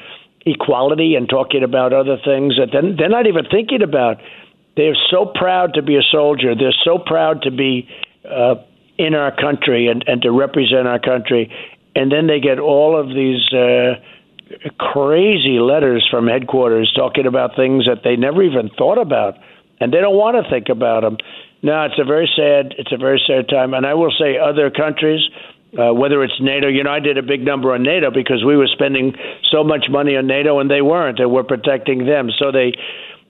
equality 0.47 1.17
and 1.17 1.29
talking 1.29 1.63
about 1.63 1.93
other 1.93 2.17
things 2.25 2.55
that 2.57 2.71
then 2.73 2.95
they're 2.97 3.09
not 3.09 3.27
even 3.27 3.45
thinking 3.51 3.83
about. 3.83 4.19
They're 4.77 4.97
so 5.11 5.27
proud 5.35 5.75
to 5.75 5.83
be 5.83 5.97
a 5.97 6.03
soldier. 6.03 6.55
They're 6.55 6.77
so 6.85 6.99
proud 6.99 7.43
to 7.43 7.51
be 7.51 7.89
uh, 8.25 8.57
in 8.99 9.15
our 9.15 9.35
country 9.35 9.89
and, 9.89 10.05
and 10.07 10.23
to 10.23 10.31
represent 10.31 10.87
our 10.87 10.99
country. 10.99 11.53
And 11.95 12.13
then 12.13 12.27
they 12.27 12.41
get 12.41 12.59
all 12.59 12.99
of 12.99 13.09
these 13.09 13.53
uh, 13.53 13.95
crazy 14.79 15.59
letters 15.59 16.07
from 16.11 16.29
headquarters 16.29 16.93
talking 16.95 17.27
about 17.27 17.57
things 17.57 17.87
that 17.87 18.03
they 18.05 18.17
never 18.17 18.43
even 18.43 18.71
thought 18.77 18.99
about, 18.99 19.35
and 19.81 19.93
they 19.93 19.99
don't 19.99 20.17
want 20.17 20.37
to 20.43 20.49
think 20.51 20.69
about 20.69 21.01
them. 21.03 21.17
No, 21.63 21.85
it's 21.85 21.99
a 21.99 22.05
very 22.05 22.31
sad. 22.37 22.75
It's 22.79 22.93
a 22.93 22.99
very 22.99 23.21
sad 23.27 23.49
time. 23.49 23.75
And 23.75 23.87
I 23.87 23.95
will 23.95 24.13
say, 24.13 24.39
other 24.39 24.71
countries 24.71 25.23
uh, 25.79 25.93
whether 25.93 26.23
it's 26.23 26.41
NATO. 26.41 26.69
You 26.69 26.85
know, 26.85 26.91
I 26.91 27.01
did 27.01 27.19
a 27.19 27.23
big 27.23 27.45
number 27.45 27.73
on 27.73 27.83
NATO 27.83 28.11
because 28.11 28.45
we 28.45 28.57
were 28.57 28.69
spending 28.69 29.15
so 29.51 29.63
much 29.63 29.87
money 29.91 30.17
on 30.17 30.27
NATO 30.27 30.59
and 30.59 30.71
they 30.71 30.83
weren't, 30.83 31.21
and 31.21 31.31
we're 31.31 31.45
protecting 31.45 32.07
them. 32.07 32.31
So 32.39 32.51
they 32.53 32.73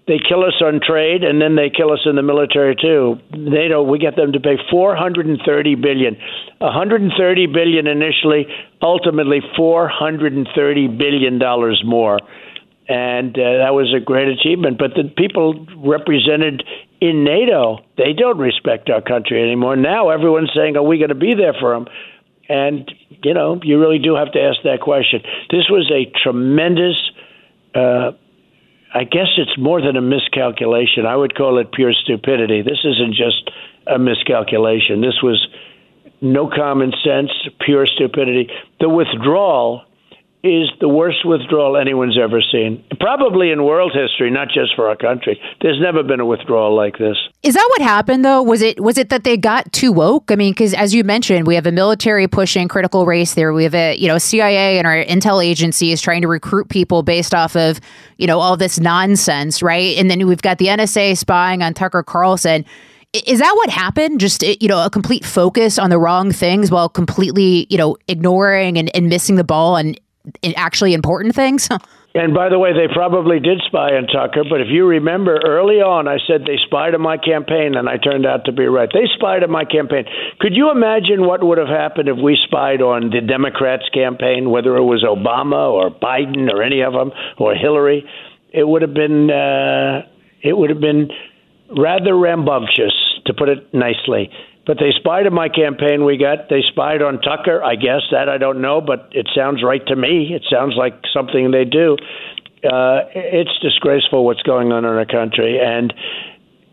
they 0.06 0.18
kill 0.22 0.44
us 0.44 0.54
on 0.62 0.80
trade 0.80 1.24
and 1.24 1.42
then 1.42 1.56
they 1.56 1.68
kill 1.68 1.92
us 1.92 2.00
in 2.06 2.14
the 2.14 2.22
military 2.22 2.76
too. 2.76 3.18
NATO, 3.32 3.82
we 3.82 3.98
get 3.98 4.14
them 4.14 4.32
to 4.32 4.40
pay 4.40 4.54
430 4.70 5.74
billion, 5.74 6.16
130 6.58 7.46
billion 7.46 7.86
initially, 7.88 8.46
ultimately 8.80 9.40
430 9.56 10.88
billion 10.88 11.38
dollars 11.38 11.82
more. 11.84 12.20
And 12.88 13.36
uh, 13.36 13.66
that 13.66 13.74
was 13.74 13.92
a 13.92 13.98
great 13.98 14.28
achievement. 14.28 14.78
But 14.78 14.94
the 14.94 15.10
people 15.16 15.66
represented 15.76 16.62
in 17.00 17.24
NATO, 17.24 17.80
they 17.98 18.12
don't 18.12 18.38
respect 18.38 18.88
our 18.88 19.02
country 19.02 19.42
anymore. 19.42 19.74
Now 19.74 20.10
everyone's 20.10 20.52
saying, 20.54 20.76
"Are 20.76 20.84
we 20.84 20.98
going 20.98 21.08
to 21.08 21.16
be 21.16 21.34
there 21.34 21.54
for 21.58 21.74
them?" 21.74 21.88
And, 22.48 22.90
you 23.24 23.34
know, 23.34 23.60
you 23.62 23.80
really 23.80 23.98
do 23.98 24.14
have 24.14 24.32
to 24.32 24.40
ask 24.40 24.58
that 24.64 24.80
question. 24.80 25.20
This 25.50 25.68
was 25.68 25.90
a 25.90 26.10
tremendous, 26.22 26.96
uh, 27.74 28.12
I 28.94 29.04
guess 29.04 29.28
it's 29.36 29.58
more 29.58 29.80
than 29.80 29.96
a 29.96 30.00
miscalculation. 30.00 31.06
I 31.06 31.16
would 31.16 31.34
call 31.34 31.58
it 31.58 31.72
pure 31.72 31.92
stupidity. 31.92 32.62
This 32.62 32.84
isn't 32.84 33.14
just 33.14 33.50
a 33.86 33.98
miscalculation. 33.98 35.00
This 35.00 35.20
was 35.22 35.46
no 36.20 36.48
common 36.48 36.92
sense, 37.04 37.30
pure 37.60 37.86
stupidity. 37.86 38.48
The 38.80 38.88
withdrawal 38.88 39.82
is 40.46 40.70
the 40.80 40.88
worst 40.88 41.24
withdrawal 41.24 41.76
anyone's 41.76 42.18
ever 42.18 42.40
seen. 42.40 42.84
Probably 43.00 43.50
in 43.50 43.64
world 43.64 43.92
history, 43.94 44.30
not 44.30 44.48
just 44.48 44.74
for 44.74 44.88
our 44.88 44.96
country. 44.96 45.40
There's 45.60 45.80
never 45.80 46.02
been 46.02 46.20
a 46.20 46.26
withdrawal 46.26 46.74
like 46.74 46.98
this. 46.98 47.16
Is 47.42 47.54
that 47.54 47.66
what 47.70 47.82
happened 47.82 48.24
though? 48.24 48.42
Was 48.42 48.62
it 48.62 48.80
was 48.80 48.98
it 48.98 49.08
that 49.10 49.24
they 49.24 49.36
got 49.36 49.72
too 49.72 49.92
woke? 49.92 50.30
I 50.30 50.36
mean, 50.36 50.52
because 50.52 50.74
as 50.74 50.94
you 50.94 51.04
mentioned, 51.04 51.46
we 51.46 51.54
have 51.54 51.66
a 51.66 51.72
military 51.72 52.28
pushing 52.28 52.68
critical 52.68 53.06
race 53.06 53.34
there. 53.34 53.52
We 53.52 53.64
have 53.64 53.74
a 53.74 53.96
you 53.96 54.08
know 54.08 54.18
CIA 54.18 54.78
and 54.78 54.86
our 54.86 55.04
intel 55.04 55.44
agencies 55.44 56.00
trying 56.00 56.22
to 56.22 56.28
recruit 56.28 56.68
people 56.68 57.02
based 57.02 57.34
off 57.34 57.56
of 57.56 57.80
you 58.16 58.26
know 58.26 58.40
all 58.40 58.56
this 58.56 58.78
nonsense, 58.80 59.62
right? 59.62 59.96
And 59.96 60.10
then 60.10 60.26
we've 60.26 60.42
got 60.42 60.58
the 60.58 60.66
NSA 60.66 61.16
spying 61.18 61.62
on 61.62 61.74
Tucker 61.74 62.02
Carlson. 62.02 62.64
Is 63.12 63.38
that 63.38 63.52
what 63.56 63.70
happened? 63.70 64.20
Just 64.20 64.42
you 64.42 64.68
know, 64.68 64.84
a 64.84 64.90
complete 64.90 65.24
focus 65.24 65.78
on 65.78 65.90
the 65.90 65.98
wrong 65.98 66.32
things 66.32 66.70
while 66.70 66.88
completely 66.88 67.66
you 67.70 67.78
know 67.78 67.96
ignoring 68.08 68.76
and, 68.78 68.94
and 68.94 69.08
missing 69.08 69.36
the 69.36 69.44
ball 69.44 69.76
on 69.76 69.94
actually 70.56 70.94
important 70.94 71.34
things. 71.34 71.68
And 72.16 72.32
by 72.32 72.48
the 72.48 72.58
way, 72.58 72.72
they 72.72 72.88
probably 72.90 73.40
did 73.40 73.60
spy 73.66 73.92
on 73.92 74.06
Tucker, 74.06 74.42
but 74.48 74.62
if 74.62 74.68
you 74.70 74.86
remember 74.86 75.38
early 75.44 75.84
on, 75.84 76.08
I 76.08 76.16
said 76.26 76.46
they 76.46 76.56
spied 76.64 76.94
on 76.94 77.02
my 77.02 77.18
campaign, 77.18 77.76
and 77.76 77.90
I 77.90 77.98
turned 77.98 78.24
out 78.24 78.46
to 78.46 78.52
be 78.52 78.64
right. 78.64 78.88
They 78.90 79.04
spied 79.14 79.44
on 79.44 79.50
my 79.50 79.66
campaign. 79.66 80.06
Could 80.40 80.56
you 80.56 80.70
imagine 80.70 81.26
what 81.26 81.44
would 81.44 81.58
have 81.58 81.68
happened 81.68 82.08
if 82.08 82.16
we 82.16 82.38
spied 82.48 82.80
on 82.80 83.10
the 83.10 83.20
Democrats' 83.20 83.90
campaign, 83.92 84.48
whether 84.48 84.76
it 84.76 84.84
was 84.84 85.04
Obama 85.04 85.68
or 85.70 85.90
Biden 85.90 86.48
or 86.48 86.62
any 86.62 86.80
of 86.80 86.94
them 86.94 87.12
or 87.36 87.54
Hillary? 87.54 88.08
It 88.50 88.66
would 88.66 88.80
have 88.80 88.94
been 88.94 89.28
uh, 89.28 90.08
it 90.40 90.56
would 90.56 90.70
have 90.70 90.80
been 90.80 91.10
rather 91.76 92.16
rambunctious, 92.16 92.94
to 93.26 93.34
put 93.34 93.50
it 93.50 93.74
nicely. 93.74 94.30
But 94.66 94.78
they 94.78 94.90
spied 94.98 95.26
on 95.26 95.34
my 95.34 95.48
campaign. 95.48 96.04
We 96.04 96.18
got 96.18 96.50
they 96.50 96.62
spied 96.68 97.00
on 97.00 97.20
Tucker. 97.20 97.62
I 97.62 97.76
guess 97.76 98.02
that 98.10 98.28
I 98.28 98.36
don't 98.36 98.60
know, 98.60 98.80
but 98.80 99.08
it 99.12 99.28
sounds 99.34 99.62
right 99.62 99.84
to 99.86 99.94
me. 99.94 100.34
It 100.34 100.42
sounds 100.50 100.74
like 100.76 100.94
something 101.14 101.52
they 101.52 101.64
do. 101.64 101.96
Uh, 102.64 103.06
it's 103.14 103.56
disgraceful 103.62 104.24
what's 104.24 104.42
going 104.42 104.72
on 104.72 104.84
in 104.84 104.90
our 104.90 105.06
country, 105.06 105.60
and 105.62 105.94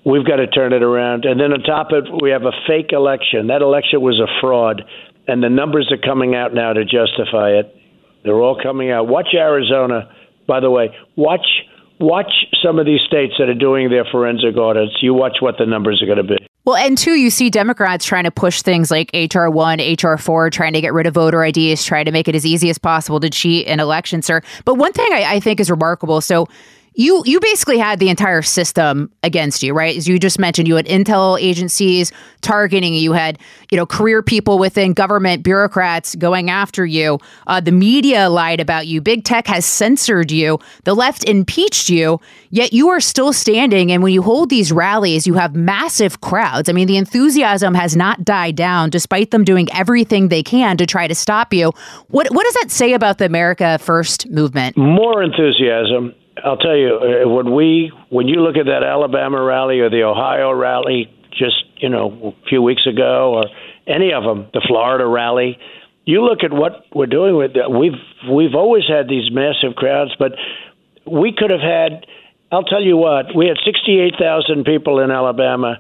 we've 0.06 0.26
got 0.26 0.38
to 0.38 0.48
turn 0.48 0.74
it 0.74 0.82
around. 0.82 1.26
And 1.26 1.40
then 1.40 1.54
on 1.54 1.62
top 1.62 1.92
of 1.92 2.06
it, 2.06 2.22
we 2.22 2.32
have 2.32 2.44
a 2.44 2.56
fake 2.66 2.90
election. 2.92 3.48
That 3.48 3.62
election 3.62 4.02
was 4.02 4.20
a 4.20 4.28
fraud, 4.42 4.82
and 5.28 5.44
the 5.44 5.50
numbers 5.50 5.92
are 5.92 6.02
coming 6.02 6.34
out 6.34 6.54
now 6.54 6.74
to 6.74 6.84
justify 6.84 7.52
it. 7.62 7.76
They're 8.24 8.42
all 8.42 8.58
coming 8.62 8.90
out. 8.90 9.08
Watch 9.08 9.36
Arizona, 9.36 10.10
by 10.48 10.62
the 10.62 10.72
way. 10.72 10.96
Watch 11.16 11.46
watch 12.00 12.32
some 12.64 12.80
of 12.80 12.88
these 12.88 13.02
states 13.06 13.34
that 13.38 13.50
are 13.50 13.54
doing 13.54 13.90
their 13.90 14.06
forensic 14.10 14.58
audits. 14.58 14.98
You 15.02 15.14
watch 15.14 15.38
what 15.42 15.56
the 15.60 15.66
numbers 15.68 16.02
are 16.02 16.08
going 16.08 16.26
to 16.26 16.36
be. 16.36 16.53
Well, 16.66 16.78
and 16.78 16.98
two, 16.98 17.16
you 17.16 17.30
see 17.30 17.50
Democrats 17.50 18.06
trying 18.06 18.24
to 18.24 18.32
push 18.32 18.62
things 18.62 18.90
like 18.90 19.12
HR 19.14 19.48
one, 19.48 19.80
HR 19.82 20.16
four, 20.16 20.50
trying 20.50 20.74
to 20.74 20.82
get 20.82 20.94
rid 20.94 21.08
of 21.08 21.14
voter 21.14 21.44
IDs, 21.44 21.84
trying 21.84 22.06
to 22.06 22.12
make 22.12 22.30
it 22.30 22.36
as 22.36 22.46
easy 22.46 22.70
as 22.70 22.78
possible 22.78 23.20
to 23.20 23.30
cheat 23.30 23.68
in 23.68 23.82
elections, 23.82 24.26
sir. 24.26 24.42
But 24.64 24.76
one 24.76 24.94
thing 24.94 25.12
I, 25.12 25.36
I 25.36 25.40
think 25.42 25.60
is 25.60 25.70
remarkable. 25.70 26.22
So 26.22 26.48
you 26.96 27.24
you 27.26 27.40
basically 27.40 27.78
had 27.78 28.00
the 28.00 28.10
entire 28.10 28.42
system 28.42 29.12
against 29.24 29.64
you, 29.64 29.74
right? 29.74 29.96
As 29.96 30.08
you 30.08 30.20
just 30.20 30.40
mentioned, 30.40 30.68
you 30.68 30.76
had 30.76 30.86
intel 30.86 31.40
agencies 31.40 32.12
targeting 32.42 32.94
you, 32.94 33.14
had 33.14 33.40
you 33.72 33.78
know 33.78 33.86
career 33.86 34.22
people 34.22 34.60
within 34.60 34.94
government 34.94 35.44
bureaucrats 35.44 36.16
going 36.16 36.50
after 36.50 36.86
you. 36.86 37.20
Uh, 37.48 37.60
the 37.60 37.72
media 37.72 38.30
lied 38.30 38.60
about 38.60 38.88
you. 38.88 39.02
Big 39.02 39.24
tech 39.24 39.48
has 39.48 39.66
censored 39.66 40.32
you. 40.32 40.60
The 40.84 40.94
left 40.94 41.24
impeached 41.24 41.90
you. 41.90 42.20
Yet 42.50 42.74
you 42.74 42.90
are 42.90 43.00
still 43.00 43.34
standing. 43.34 43.92
And 43.92 44.04
when 44.04 44.14
you 44.14 44.22
hold 44.22 44.50
these 44.50 44.72
rallies, 44.72 45.26
you 45.26 45.34
have 45.34 45.56
massive 45.56 46.22
crowds. 46.22 46.70
I 46.70 46.74
mean, 46.74 46.88
the 46.88 46.98
enthusiasm 46.98 47.74
has 47.74 47.96
not 47.96 48.24
died 48.24 48.56
down, 48.56 48.92
despite 48.92 49.32
them 49.32 49.44
doing 49.44 49.68
everything 49.74 50.28
they 50.28 50.44
can 50.44 50.78
to 50.78 50.86
try 50.86 51.08
to 51.08 51.16
stop 51.16 51.54
you. 51.54 51.72
What 52.10 52.32
what 52.32 52.44
does 52.44 52.54
that 52.56 52.72
say 52.72 52.94
about 52.94 53.18
the 53.18 53.26
America 53.26 53.80
First 53.80 54.30
movement? 54.30 54.78
More 54.78 55.24
enthusiasm 55.24 56.14
I'll 56.44 56.58
tell 56.58 56.76
you 56.76 57.24
uh, 57.26 57.30
when 57.30 57.54
we 57.54 57.92
when 58.10 58.28
you 58.28 58.42
look 58.42 58.58
at 58.58 58.66
that 58.66 58.84
Alabama 58.84 59.42
rally 59.42 59.80
or 59.80 59.90
the 59.90 60.04
Ohio 60.04 60.52
rally 60.52 61.14
just 61.32 61.66
you 61.78 61.90
know 61.90 62.36
a 62.36 62.48
few 62.50 62.62
weeks 62.62 62.88
ago 62.88 63.36
or 63.36 63.46
any 63.88 64.14
of 64.14 64.24
them, 64.24 64.48
the 64.54 64.62
Florida 64.68 65.06
rally, 65.06 65.58
you 66.06 66.24
look 66.24 66.44
at 66.44 66.52
what 66.52 66.86
we're 66.94 67.06
doing 67.06 67.36
with. 67.36 67.52
We've 67.70 68.00
we've 68.30 68.56
always 68.56 68.84
had 68.88 69.08
these 69.08 69.32
massive 69.32 69.76
crowds, 69.76 70.12
but 70.18 70.34
we 71.06 71.34
could 71.38 71.52
have 71.52 71.62
had. 71.62 72.06
I'll 72.52 72.64
tell 72.64 72.84
you 72.84 72.96
what, 72.98 73.36
we 73.36 73.48
had 73.48 73.58
68,000 73.66 74.64
people 74.64 75.00
in 75.00 75.10
Alabama. 75.10 75.80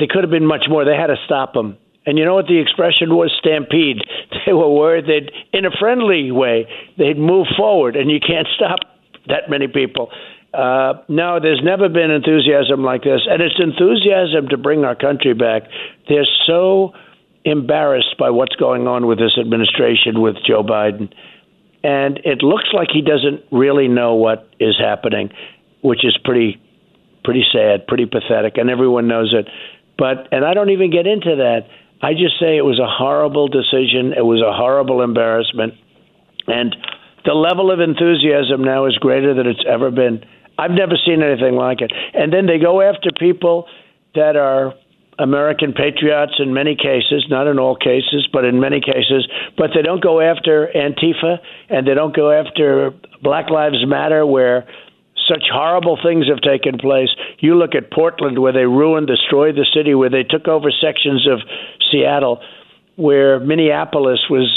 They 0.00 0.08
could 0.08 0.24
have 0.24 0.32
been 0.32 0.46
much 0.46 0.64
more. 0.68 0.84
They 0.84 0.96
had 0.96 1.06
to 1.06 1.16
stop 1.24 1.54
them 1.54 1.78
And 2.06 2.18
you 2.18 2.24
know 2.24 2.34
what 2.34 2.48
the 2.48 2.58
expression 2.58 3.14
was? 3.14 3.32
Stampede. 3.38 3.98
They 4.46 4.52
were 4.52 4.68
worried 4.68 5.04
that, 5.06 5.30
in 5.52 5.64
a 5.64 5.70
friendly 5.78 6.32
way, 6.32 6.66
they'd 6.96 7.18
move 7.18 7.46
forward, 7.56 7.96
and 7.96 8.10
you 8.10 8.18
can't 8.18 8.48
stop 8.56 8.78
that 9.28 9.48
many 9.48 9.68
people. 9.68 10.10
Uh, 10.52 10.94
no, 11.08 11.38
there's 11.40 11.60
never 11.62 11.88
been 11.88 12.10
enthusiasm 12.10 12.82
like 12.82 13.04
this, 13.04 13.20
and 13.28 13.42
it's 13.42 13.60
enthusiasm 13.60 14.48
to 14.48 14.56
bring 14.56 14.84
our 14.84 14.94
country 14.94 15.34
back. 15.34 15.64
They're 16.08 16.26
so 16.46 16.92
embarrassed 17.44 18.16
by 18.18 18.30
what's 18.30 18.56
going 18.56 18.86
on 18.86 19.06
with 19.06 19.18
this 19.18 19.36
administration 19.38 20.20
with 20.20 20.36
Joe 20.46 20.62
Biden, 20.62 21.12
and 21.84 22.18
it 22.24 22.42
looks 22.42 22.68
like 22.72 22.88
he 22.92 23.02
doesn't 23.02 23.44
really 23.52 23.88
know 23.88 24.14
what 24.14 24.48
is 24.58 24.76
happening, 24.78 25.30
which 25.82 26.04
is 26.04 26.16
pretty, 26.24 26.60
pretty 27.24 27.44
sad, 27.52 27.86
pretty 27.86 28.06
pathetic, 28.06 28.56
and 28.56 28.70
everyone 28.70 29.06
knows 29.06 29.34
it. 29.34 29.46
But 29.98 30.28
and 30.32 30.44
I 30.44 30.54
don't 30.54 30.70
even 30.70 30.90
get 30.90 31.06
into 31.06 31.36
that. 31.36 31.68
I 32.00 32.12
just 32.12 32.38
say 32.40 32.56
it 32.56 32.64
was 32.64 32.78
a 32.78 32.88
horrible 32.88 33.48
decision. 33.48 34.14
It 34.16 34.24
was 34.24 34.40
a 34.40 34.52
horrible 34.52 35.02
embarrassment, 35.02 35.74
and 36.46 36.74
the 37.28 37.34
level 37.34 37.70
of 37.70 37.78
enthusiasm 37.78 38.64
now 38.64 38.86
is 38.86 38.96
greater 38.96 39.34
than 39.34 39.46
it's 39.46 39.62
ever 39.68 39.90
been. 39.90 40.24
I've 40.56 40.70
never 40.70 40.96
seen 40.96 41.22
anything 41.22 41.56
like 41.56 41.82
it. 41.82 41.92
And 42.14 42.32
then 42.32 42.46
they 42.46 42.58
go 42.58 42.80
after 42.80 43.10
people 43.12 43.68
that 44.14 44.34
are 44.34 44.72
American 45.18 45.74
patriots 45.74 46.32
in 46.38 46.54
many 46.54 46.74
cases, 46.74 47.26
not 47.28 47.46
in 47.46 47.58
all 47.58 47.76
cases, 47.76 48.26
but 48.32 48.46
in 48.46 48.60
many 48.60 48.80
cases, 48.80 49.28
but 49.58 49.72
they 49.74 49.82
don't 49.82 50.02
go 50.02 50.22
after 50.22 50.72
Antifa 50.74 51.36
and 51.68 51.86
they 51.86 51.92
don't 51.92 52.16
go 52.16 52.32
after 52.32 52.94
Black 53.22 53.50
Lives 53.50 53.84
Matter 53.86 54.24
where 54.24 54.66
such 55.28 55.44
horrible 55.52 55.98
things 56.02 56.28
have 56.28 56.40
taken 56.40 56.78
place. 56.78 57.10
You 57.40 57.56
look 57.56 57.74
at 57.74 57.92
Portland 57.92 58.38
where 58.38 58.54
they 58.54 58.64
ruined, 58.64 59.06
destroyed 59.06 59.54
the 59.54 59.66
city, 59.76 59.94
where 59.94 60.08
they 60.08 60.22
took 60.22 60.48
over 60.48 60.70
sections 60.70 61.28
of 61.28 61.40
Seattle, 61.92 62.40
where 62.96 63.38
Minneapolis 63.38 64.20
was 64.30 64.48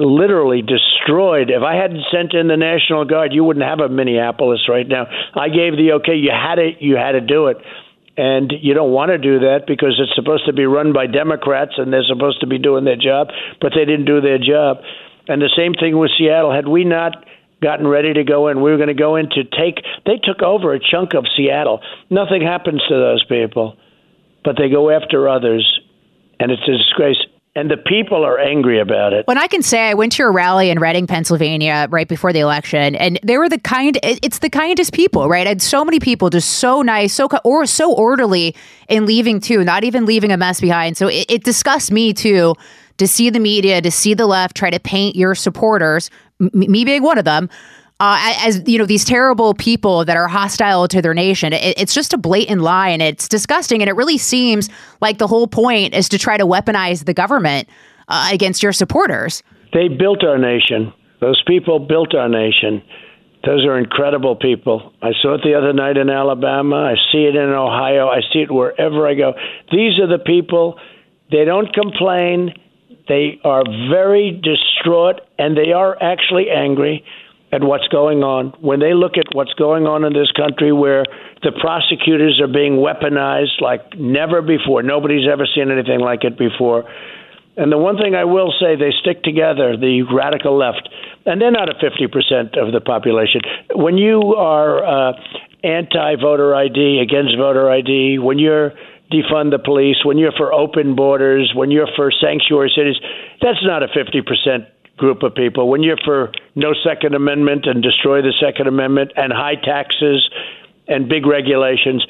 literally 0.00 0.62
destroyed. 0.62 1.50
If 1.50 1.62
I 1.62 1.76
hadn't 1.76 2.04
sent 2.10 2.34
in 2.34 2.48
the 2.48 2.56
National 2.56 3.04
Guard, 3.04 3.32
you 3.32 3.44
wouldn't 3.44 3.64
have 3.64 3.80
a 3.80 3.88
Minneapolis 3.88 4.68
right 4.68 4.88
now. 4.88 5.06
I 5.34 5.48
gave 5.48 5.76
the 5.76 6.00
okay. 6.00 6.16
You 6.16 6.30
had 6.32 6.58
it. 6.58 6.80
You 6.80 6.96
had 6.96 7.12
to 7.12 7.20
do 7.20 7.46
it. 7.46 7.58
And 8.16 8.52
you 8.60 8.74
don't 8.74 8.92
want 8.92 9.10
to 9.12 9.18
do 9.18 9.40
that 9.40 9.64
because 9.66 10.00
it's 10.02 10.14
supposed 10.14 10.44
to 10.46 10.52
be 10.52 10.66
run 10.66 10.92
by 10.92 11.06
Democrats 11.06 11.72
and 11.78 11.92
they're 11.92 12.04
supposed 12.04 12.40
to 12.40 12.46
be 12.46 12.58
doing 12.58 12.84
their 12.84 12.96
job, 12.96 13.28
but 13.60 13.72
they 13.74 13.84
didn't 13.84 14.04
do 14.04 14.20
their 14.20 14.38
job. 14.38 14.78
And 15.28 15.40
the 15.40 15.52
same 15.56 15.74
thing 15.74 15.96
with 15.96 16.10
Seattle. 16.18 16.52
Had 16.52 16.66
we 16.66 16.84
not 16.84 17.24
gotten 17.62 17.86
ready 17.86 18.12
to 18.14 18.24
go 18.24 18.48
in, 18.48 18.62
we 18.62 18.70
were 18.70 18.76
going 18.76 18.88
to 18.88 18.94
go 18.94 19.16
in 19.16 19.28
to 19.30 19.44
take, 19.44 19.84
they 20.06 20.16
took 20.16 20.42
over 20.42 20.74
a 20.74 20.80
chunk 20.80 21.14
of 21.14 21.24
Seattle. 21.36 21.80
Nothing 22.10 22.42
happens 22.42 22.82
to 22.88 22.94
those 22.94 23.24
people, 23.24 23.76
but 24.44 24.56
they 24.58 24.68
go 24.68 24.90
after 24.90 25.28
others, 25.28 25.80
and 26.38 26.50
it's 26.50 26.66
a 26.66 26.76
disgrace 26.76 27.24
and 27.60 27.70
the 27.70 27.76
people 27.76 28.24
are 28.24 28.38
angry 28.38 28.80
about 28.80 29.12
it. 29.12 29.26
When 29.26 29.36
I 29.36 29.46
can 29.46 29.60
say 29.60 29.90
I 29.90 29.94
went 29.94 30.12
to 30.12 30.22
a 30.22 30.30
rally 30.30 30.70
in 30.70 30.80
Reading, 30.80 31.06
Pennsylvania, 31.06 31.88
right 31.90 32.08
before 32.08 32.32
the 32.32 32.40
election, 32.40 32.94
and 32.94 33.20
they 33.22 33.36
were 33.36 33.50
the 33.50 33.58
kind. 33.58 33.98
It's 34.02 34.38
the 34.38 34.48
kindest 34.48 34.94
people, 34.94 35.28
right? 35.28 35.46
Had 35.46 35.60
so 35.60 35.84
many 35.84 36.00
people, 36.00 36.30
just 36.30 36.52
so 36.52 36.80
nice, 36.80 37.12
so 37.12 37.28
or 37.44 37.66
so 37.66 37.92
orderly 37.92 38.56
in 38.88 39.04
leaving 39.04 39.40
too, 39.40 39.62
not 39.62 39.84
even 39.84 40.06
leaving 40.06 40.32
a 40.32 40.38
mess 40.38 40.58
behind. 40.58 40.96
So 40.96 41.08
it, 41.08 41.26
it 41.28 41.44
disgusts 41.44 41.90
me 41.90 42.14
too 42.14 42.54
to 42.96 43.06
see 43.06 43.28
the 43.28 43.40
media, 43.40 43.82
to 43.82 43.90
see 43.90 44.14
the 44.14 44.26
left 44.26 44.56
try 44.56 44.70
to 44.70 44.80
paint 44.80 45.14
your 45.14 45.34
supporters, 45.34 46.08
m- 46.40 46.50
me 46.54 46.86
being 46.86 47.02
one 47.02 47.18
of 47.18 47.26
them, 47.26 47.50
uh, 48.00 48.34
as 48.38 48.62
you 48.66 48.78
know 48.78 48.86
these 48.86 49.04
terrible 49.04 49.52
people 49.52 50.06
that 50.06 50.16
are 50.16 50.26
hostile 50.26 50.88
to 50.88 51.02
their 51.02 51.14
nation. 51.14 51.52
It, 51.52 51.78
it's 51.78 51.94
just 51.94 52.14
a 52.14 52.18
blatant 52.18 52.62
lie, 52.62 52.88
and 52.88 53.02
it's 53.02 53.28
disgusting. 53.28 53.82
And 53.82 53.88
it 53.88 53.92
really 53.92 54.18
seems 54.18 54.70
like 55.00 55.18
the 55.18 55.26
whole 55.26 55.46
point 55.46 55.94
is 55.94 56.08
to 56.08 56.18
try 56.18 56.38
to 56.38 56.46
weaponize 56.46 57.04
the 57.04 57.14
government 57.14 57.68
uh, 58.08 58.30
against 58.32 58.62
your 58.62 58.72
supporters. 58.72 59.42
They 59.74 59.88
built 59.88 60.24
our 60.24 60.38
nation. 60.38 60.92
Those 61.20 61.42
people 61.46 61.78
built 61.78 62.14
our 62.14 62.28
nation. 62.28 62.82
Those 63.44 63.64
are 63.66 63.78
incredible 63.78 64.34
people. 64.34 64.92
I 65.02 65.12
saw 65.20 65.34
it 65.34 65.42
the 65.44 65.54
other 65.54 65.72
night 65.72 65.96
in 65.96 66.10
Alabama. 66.10 66.76
I 66.76 66.94
see 67.12 67.24
it 67.24 67.36
in 67.36 67.50
Ohio. 67.50 68.08
I 68.08 68.20
see 68.32 68.40
it 68.40 68.50
wherever 68.50 69.06
I 69.06 69.14
go. 69.14 69.34
These 69.70 69.98
are 69.98 70.06
the 70.06 70.22
people. 70.22 70.78
They 71.30 71.44
don't 71.44 71.72
complain. 71.72 72.54
They 73.08 73.40
are 73.44 73.62
very 73.90 74.40
distraught, 74.42 75.20
and 75.38 75.56
they 75.56 75.72
are 75.72 76.02
actually 76.02 76.50
angry 76.50 77.04
at 77.52 77.64
what's 77.64 77.88
going 77.88 78.22
on, 78.22 78.54
when 78.60 78.78
they 78.78 78.94
look 78.94 79.18
at 79.18 79.34
what's 79.34 79.52
going 79.54 79.86
on 79.86 80.04
in 80.04 80.12
this 80.12 80.30
country 80.32 80.72
where 80.72 81.04
the 81.42 81.50
prosecutors 81.50 82.40
are 82.40 82.52
being 82.52 82.78
weaponized 82.78 83.60
like 83.60 83.98
never 83.98 84.40
before, 84.40 84.82
nobody's 84.82 85.26
ever 85.26 85.46
seen 85.52 85.70
anything 85.70 85.98
like 85.98 86.22
it 86.22 86.38
before. 86.38 86.86
And 87.56 87.72
the 87.72 87.78
one 87.78 87.98
thing 87.98 88.14
I 88.14 88.24
will 88.24 88.54
say, 88.58 88.76
they 88.76 88.92
stick 89.02 89.22
together, 89.24 89.76
the 89.76 90.02
radical 90.02 90.56
left, 90.56 90.88
and 91.26 91.40
they're 91.42 91.50
not 91.50 91.68
a 91.68 91.74
50% 91.74 92.56
of 92.56 92.72
the 92.72 92.80
population. 92.80 93.40
When 93.74 93.98
you 93.98 94.34
are 94.38 94.84
uh, 94.84 95.12
anti 95.64 96.16
voter 96.16 96.54
ID, 96.54 97.00
against 97.02 97.36
voter 97.36 97.68
ID, 97.68 98.18
when 98.18 98.38
you're 98.38 98.72
defund 99.12 99.50
the 99.50 99.58
police, 99.58 99.96
when 100.04 100.16
you're 100.16 100.32
for 100.32 100.52
open 100.52 100.94
borders, 100.94 101.52
when 101.54 101.70
you're 101.70 101.90
for 101.96 102.12
sanctuary 102.12 102.72
cities, 102.74 102.96
that's 103.42 103.58
not 103.62 103.82
a 103.82 103.88
50% 103.88 104.22
group 105.00 105.22
of 105.22 105.34
people. 105.34 105.68
When 105.68 105.82
you're 105.82 105.98
for 106.04 106.30
no 106.54 106.74
Second 106.84 107.14
Amendment 107.14 107.64
and 107.66 107.82
destroy 107.82 108.20
the 108.20 108.34
Second 108.38 108.68
Amendment 108.68 109.12
and 109.16 109.32
high 109.32 109.56
taxes 109.56 110.28
and 110.86 111.08
big 111.08 111.26
regulations, 111.26 112.06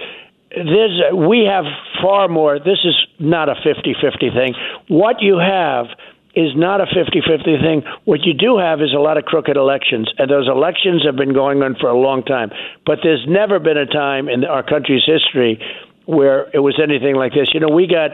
there's 0.51 1.01
we 1.15 1.47
have 1.49 1.65
far 2.03 2.27
more. 2.29 2.59
This 2.59 2.83
is 2.85 2.97
not 3.21 3.49
a 3.49 3.55
50-50 3.55 4.35
thing. 4.35 4.55
What 4.89 5.23
you 5.23 5.39
have 5.39 5.87
is 6.35 6.51
not 6.57 6.81
a 6.81 6.87
50-50 6.87 7.63
thing. 7.63 7.83
What 8.05 8.21
you 8.25 8.35
do 8.35 8.59
have 8.59 8.83
is 8.83 8.93
a 8.93 8.99
lot 8.99 9.17
of 9.17 9.25
crooked 9.25 9.57
elections, 9.57 10.11
and 10.19 10.29
those 10.29 10.49
elections 10.49 11.05
have 11.07 11.17
been 11.17 11.33
going 11.33 11.63
on 11.63 11.77
for 11.81 11.89
a 11.89 11.99
long 11.99 12.25
time. 12.25 12.51
But 12.85 12.99
there's 13.03 13.25
never 13.29 13.61
been 13.61 13.79
a 13.79 13.87
time 13.87 14.29
in 14.29 14.45
our 14.45 14.63
country's 14.63 15.05
history 15.07 15.63
where 16.07 16.51
it 16.53 16.59
was 16.59 16.81
anything 16.83 17.15
like 17.15 17.33
this. 17.33 17.55
You 17.55 17.61
know, 17.61 17.71
we 17.71 17.87
got 17.87 18.11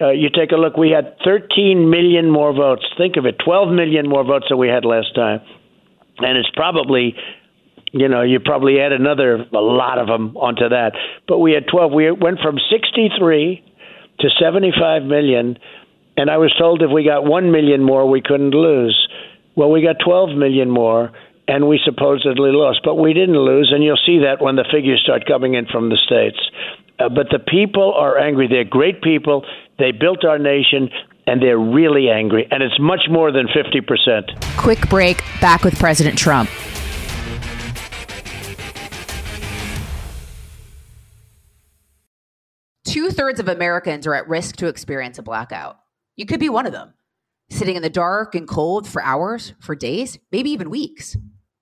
uh, 0.00 0.10
you 0.10 0.28
take 0.30 0.52
a 0.52 0.56
look, 0.56 0.76
we 0.76 0.90
had 0.90 1.16
13 1.24 1.90
million 1.90 2.30
more 2.30 2.52
votes. 2.52 2.84
Think 2.96 3.16
of 3.16 3.26
it, 3.26 3.36
12 3.44 3.72
million 3.72 4.08
more 4.08 4.24
votes 4.24 4.46
than 4.48 4.58
we 4.58 4.68
had 4.68 4.84
last 4.84 5.14
time. 5.14 5.40
And 6.18 6.38
it's 6.38 6.50
probably, 6.54 7.14
you 7.92 8.08
know, 8.08 8.22
you 8.22 8.40
probably 8.40 8.80
add 8.80 8.92
another, 8.92 9.36
a 9.36 9.58
lot 9.58 9.98
of 9.98 10.06
them 10.06 10.36
onto 10.36 10.68
that. 10.68 10.92
But 11.28 11.38
we 11.38 11.52
had 11.52 11.66
12. 11.66 11.92
We 11.92 12.10
went 12.12 12.40
from 12.40 12.58
63 12.70 13.64
to 14.20 14.28
75 14.40 15.02
million. 15.04 15.58
And 16.16 16.30
I 16.30 16.36
was 16.36 16.54
told 16.58 16.82
if 16.82 16.90
we 16.90 17.04
got 17.04 17.24
1 17.24 17.50
million 17.50 17.82
more, 17.82 18.08
we 18.08 18.20
couldn't 18.20 18.54
lose. 18.54 19.08
Well, 19.56 19.70
we 19.70 19.82
got 19.82 19.96
12 20.04 20.36
million 20.36 20.70
more 20.70 21.12
and 21.50 21.66
we 21.66 21.80
supposedly 21.84 22.52
lost, 22.52 22.80
but 22.84 22.94
we 22.94 23.12
didn't 23.12 23.36
lose, 23.36 23.72
and 23.74 23.82
you'll 23.82 23.98
see 24.06 24.20
that 24.20 24.40
when 24.40 24.54
the 24.54 24.64
figures 24.70 25.00
start 25.02 25.26
coming 25.26 25.54
in 25.54 25.66
from 25.66 25.88
the 25.88 25.96
states. 25.96 26.38
Uh, 27.00 27.08
but 27.08 27.26
the 27.30 27.40
people 27.40 27.92
are 27.96 28.16
angry. 28.18 28.46
They're 28.46 28.62
great 28.62 29.02
people. 29.02 29.44
They 29.80 29.92
built 29.92 30.26
our 30.26 30.38
nation, 30.38 30.90
and 31.26 31.42
they're 31.42 31.58
really 31.58 32.10
angry. 32.10 32.46
And 32.50 32.62
it's 32.62 32.78
much 32.78 33.00
more 33.10 33.32
than 33.32 33.46
50%. 33.48 34.58
Quick 34.58 34.88
break. 34.90 35.24
Back 35.40 35.64
with 35.64 35.78
President 35.78 36.18
Trump. 36.18 36.50
Two 42.84 43.10
thirds 43.10 43.40
of 43.40 43.48
Americans 43.48 44.06
are 44.06 44.14
at 44.14 44.28
risk 44.28 44.56
to 44.56 44.66
experience 44.66 45.18
a 45.18 45.22
blackout. 45.22 45.78
You 46.14 46.26
could 46.26 46.40
be 46.40 46.50
one 46.50 46.66
of 46.66 46.72
them, 46.72 46.92
sitting 47.48 47.76
in 47.76 47.82
the 47.82 47.88
dark 47.88 48.34
and 48.34 48.46
cold 48.46 48.86
for 48.86 49.00
hours, 49.02 49.54
for 49.60 49.74
days, 49.74 50.18
maybe 50.30 50.50
even 50.50 50.68
weeks. 50.68 51.16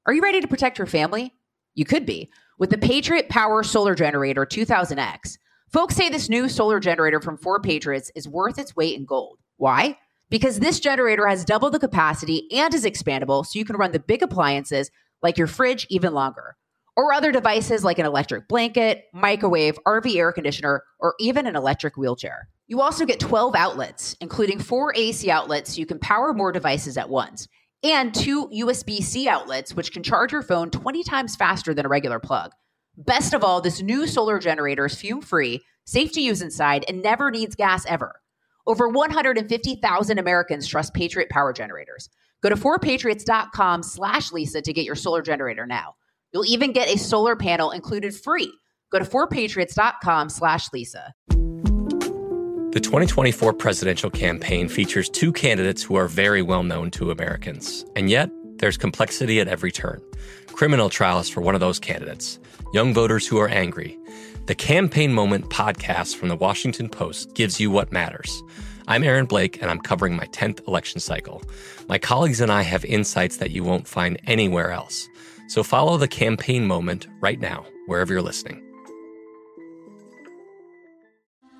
Are 0.06 0.12
you 0.12 0.22
ready 0.22 0.40
to 0.40 0.48
protect 0.48 0.78
your 0.78 0.88
family? 0.88 1.34
You 1.74 1.84
could 1.84 2.04
be 2.04 2.30
with 2.58 2.70
the 2.70 2.78
Patriot 2.78 3.28
Power 3.28 3.62
Solar 3.62 3.94
Generator 3.94 4.44
2000X. 4.44 5.38
Folks 5.72 5.96
say 5.96 6.08
this 6.08 6.30
new 6.30 6.48
solar 6.48 6.80
generator 6.80 7.20
from 7.20 7.36
4Patriots 7.36 8.10
is 8.14 8.26
worth 8.26 8.58
its 8.58 8.74
weight 8.74 8.96
in 8.96 9.04
gold. 9.04 9.38
Why? 9.58 9.98
Because 10.30 10.60
this 10.60 10.80
generator 10.80 11.26
has 11.26 11.44
double 11.44 11.68
the 11.68 11.78
capacity 11.78 12.48
and 12.52 12.72
is 12.72 12.86
expandable 12.86 13.44
so 13.44 13.58
you 13.58 13.66
can 13.66 13.76
run 13.76 13.92
the 13.92 13.98
big 13.98 14.22
appliances 14.22 14.90
like 15.22 15.36
your 15.36 15.46
fridge 15.46 15.86
even 15.90 16.14
longer, 16.14 16.56
or 16.96 17.12
other 17.12 17.32
devices 17.32 17.84
like 17.84 17.98
an 17.98 18.06
electric 18.06 18.48
blanket, 18.48 19.04
microwave, 19.12 19.78
RV 19.86 20.16
air 20.16 20.32
conditioner, 20.32 20.84
or 21.00 21.14
even 21.20 21.46
an 21.46 21.54
electric 21.54 21.98
wheelchair. 21.98 22.48
You 22.66 22.80
also 22.80 23.04
get 23.04 23.20
12 23.20 23.54
outlets, 23.54 24.16
including 24.22 24.60
four 24.60 24.94
AC 24.96 25.30
outlets 25.30 25.74
so 25.74 25.80
you 25.80 25.86
can 25.86 25.98
power 25.98 26.32
more 26.32 26.50
devices 26.50 26.96
at 26.96 27.10
once 27.10 27.46
and 27.82 28.14
two 28.14 28.48
USB 28.48 29.02
C 29.02 29.28
outlets, 29.28 29.74
which 29.74 29.92
can 29.92 30.02
charge 30.02 30.32
your 30.32 30.42
phone 30.42 30.70
20 30.70 31.02
times 31.04 31.36
faster 31.36 31.74
than 31.74 31.84
a 31.84 31.90
regular 31.90 32.18
plug. 32.18 32.52
Best 32.98 33.32
of 33.32 33.44
all, 33.44 33.60
this 33.60 33.80
new 33.80 34.08
solar 34.08 34.40
generator 34.40 34.86
is 34.86 34.96
fume 34.96 35.20
free, 35.20 35.62
safe 35.84 36.10
to 36.10 36.20
use 36.20 36.42
inside, 36.42 36.84
and 36.88 37.00
never 37.00 37.30
needs 37.30 37.54
gas 37.54 37.86
ever. 37.86 38.20
Over 38.66 38.88
150,000 38.88 40.18
Americans 40.18 40.66
trust 40.66 40.94
Patriot 40.94 41.30
Power 41.30 41.52
Generators. 41.52 42.10
Go 42.42 42.48
to 42.48 42.56
4patriots.com 42.56 43.84
slash 43.84 44.32
Lisa 44.32 44.60
to 44.62 44.72
get 44.72 44.84
your 44.84 44.96
solar 44.96 45.22
generator 45.22 45.64
now. 45.64 45.94
You'll 46.32 46.44
even 46.44 46.72
get 46.72 46.92
a 46.92 46.98
solar 46.98 47.36
panel 47.36 47.70
included 47.70 48.16
free. 48.16 48.52
Go 48.90 48.98
to 48.98 49.04
4patriots.com 49.04 50.28
slash 50.28 50.72
Lisa. 50.72 51.14
The 51.28 52.80
2024 52.82 53.52
presidential 53.52 54.10
campaign 54.10 54.68
features 54.68 55.08
two 55.08 55.32
candidates 55.32 55.84
who 55.84 55.94
are 55.94 56.08
very 56.08 56.42
well 56.42 56.64
known 56.64 56.90
to 56.92 57.12
Americans. 57.12 57.84
And 57.94 58.10
yet, 58.10 58.28
there's 58.58 58.76
complexity 58.76 59.40
at 59.40 59.46
every 59.46 59.70
turn. 59.70 60.02
Criminal 60.48 60.90
trials 60.90 61.28
for 61.28 61.40
one 61.40 61.54
of 61.54 61.60
those 61.60 61.78
candidates, 61.78 62.40
young 62.72 62.92
voters 62.92 63.26
who 63.26 63.38
are 63.38 63.48
angry. 63.48 63.98
The 64.46 64.54
Campaign 64.54 65.12
Moment 65.12 65.48
podcast 65.48 66.16
from 66.16 66.28
the 66.28 66.36
Washington 66.36 66.88
Post 66.88 67.34
gives 67.34 67.60
you 67.60 67.70
what 67.70 67.92
matters. 67.92 68.42
I'm 68.86 69.04
Aaron 69.04 69.26
Blake, 69.26 69.60
and 69.60 69.70
I'm 69.70 69.80
covering 69.80 70.16
my 70.16 70.26
10th 70.26 70.66
election 70.66 71.00
cycle. 71.00 71.42
My 71.88 71.98
colleagues 71.98 72.40
and 72.40 72.50
I 72.50 72.62
have 72.62 72.84
insights 72.84 73.38
that 73.38 73.50
you 73.50 73.62
won't 73.62 73.86
find 73.86 74.18
anywhere 74.26 74.70
else. 74.70 75.08
So 75.48 75.62
follow 75.62 75.96
the 75.96 76.08
Campaign 76.08 76.66
Moment 76.66 77.06
right 77.20 77.40
now, 77.40 77.66
wherever 77.86 78.12
you're 78.12 78.22
listening. 78.22 78.62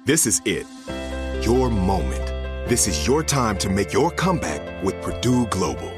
This 0.07 0.27
is 0.27 0.41
it. 0.45 0.67
Your 1.43 1.71
moment. 1.71 2.27
This 2.69 2.87
is 2.87 3.07
your 3.07 3.23
time 3.23 3.57
to 3.59 3.71
make 3.71 3.93
your 3.93 4.11
comeback 4.11 4.83
with 4.83 5.01
Purdue 5.01 5.47
Global. 5.47 5.98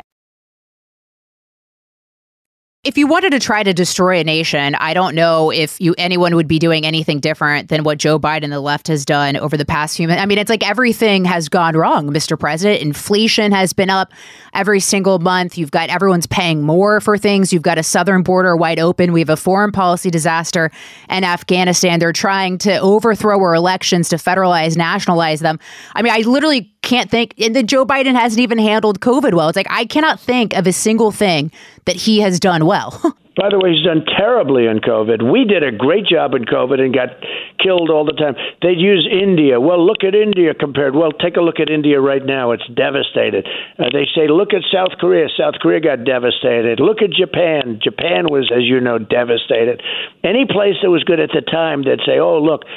If 2.83 2.97
you 2.97 3.05
wanted 3.05 3.29
to 3.33 3.39
try 3.39 3.61
to 3.61 3.75
destroy 3.75 4.21
a 4.21 4.23
nation, 4.23 4.73
I 4.73 4.95
don't 4.95 5.13
know 5.13 5.51
if 5.51 5.79
you 5.79 5.93
anyone 5.99 6.33
would 6.33 6.47
be 6.47 6.57
doing 6.57 6.83
anything 6.83 7.19
different 7.19 7.69
than 7.69 7.83
what 7.83 7.99
Joe 7.99 8.17
Biden 8.17 8.45
and 8.45 8.51
the 8.51 8.59
left 8.59 8.87
has 8.87 9.05
done 9.05 9.37
over 9.37 9.55
the 9.55 9.65
past 9.65 9.97
few 9.97 10.07
months. 10.07 10.19
I 10.19 10.25
mean, 10.25 10.39
it's 10.39 10.49
like 10.49 10.67
everything 10.67 11.23
has 11.25 11.47
gone 11.47 11.77
wrong, 11.77 12.09
Mr. 12.09 12.39
President. 12.39 12.81
Inflation 12.81 13.51
has 13.51 13.71
been 13.71 13.91
up 13.91 14.11
every 14.55 14.79
single 14.79 15.19
month. 15.19 15.59
You've 15.59 15.69
got 15.69 15.91
everyone's 15.91 16.25
paying 16.25 16.63
more 16.63 16.99
for 16.99 17.19
things. 17.19 17.53
You've 17.53 17.61
got 17.61 17.77
a 17.77 17.83
southern 17.83 18.23
border 18.23 18.57
wide 18.57 18.79
open. 18.79 19.13
We 19.13 19.19
have 19.19 19.29
a 19.29 19.37
foreign 19.37 19.71
policy 19.71 20.09
disaster 20.09 20.71
in 21.07 21.23
Afghanistan. 21.23 21.99
They're 21.99 22.11
trying 22.11 22.57
to 22.59 22.79
overthrow 22.79 23.39
our 23.41 23.53
elections 23.53 24.09
to 24.09 24.15
federalize, 24.15 24.75
nationalize 24.75 25.41
them. 25.41 25.59
I 25.93 26.01
mean, 26.01 26.13
I 26.13 26.21
literally 26.21 26.70
can't 26.81 27.09
think 27.09 27.33
and 27.39 27.55
then 27.55 27.67
Joe 27.67 27.85
Biden 27.85 28.15
hasn't 28.15 28.39
even 28.39 28.57
handled 28.57 28.99
COVID 28.99 29.33
well. 29.33 29.49
It's 29.49 29.55
like 29.55 29.67
I 29.69 29.85
cannot 29.85 30.19
think 30.19 30.53
of 30.53 30.67
a 30.67 30.73
single 30.73 31.11
thing 31.11 31.51
that 31.85 31.95
he 31.95 32.19
has 32.21 32.39
done 32.39 32.65
well. 32.65 32.99
By 33.37 33.47
the 33.47 33.59
way, 33.63 33.71
he's 33.71 33.85
done 33.87 34.03
terribly 34.05 34.67
in 34.67 34.83
COVID. 34.83 35.23
We 35.23 35.45
did 35.47 35.63
a 35.63 35.71
great 35.71 36.05
job 36.05 36.35
in 36.35 36.43
COVID 36.43 36.83
and 36.83 36.93
got 36.93 37.15
killed 37.63 37.89
all 37.89 38.03
the 38.03 38.11
time. 38.11 38.35
They'd 38.61 38.77
use 38.77 39.07
India. 39.07 39.55
Well, 39.55 39.79
look 39.79 40.03
at 40.03 40.13
India 40.13 40.53
compared. 40.53 40.95
Well, 40.95 41.13
take 41.15 41.37
a 41.37 41.41
look 41.41 41.61
at 41.61 41.69
India 41.69 42.01
right 42.01 42.23
now. 42.23 42.51
It's 42.51 42.67
devastated. 42.75 43.47
Uh, 43.79 43.87
they 43.93 44.03
say, 44.11 44.27
look 44.27 44.51
at 44.51 44.67
South 44.67 44.99
Korea. 44.99 45.31
South 45.31 45.55
Korea 45.63 45.79
got 45.79 46.03
devastated. 46.03 46.83
Look 46.83 47.01
at 47.01 47.15
Japan. 47.15 47.79
Japan 47.81 48.27
was, 48.27 48.51
as 48.51 48.67
you 48.67 48.81
know, 48.83 48.99
devastated. 48.99 49.79
Any 50.27 50.43
place 50.43 50.75
that 50.83 50.91
was 50.91 51.07
good 51.07 51.21
at 51.23 51.31
the 51.31 51.41
time, 51.41 51.87
they'd 51.87 52.03
say, 52.03 52.19
oh, 52.19 52.43
look, 52.43 52.67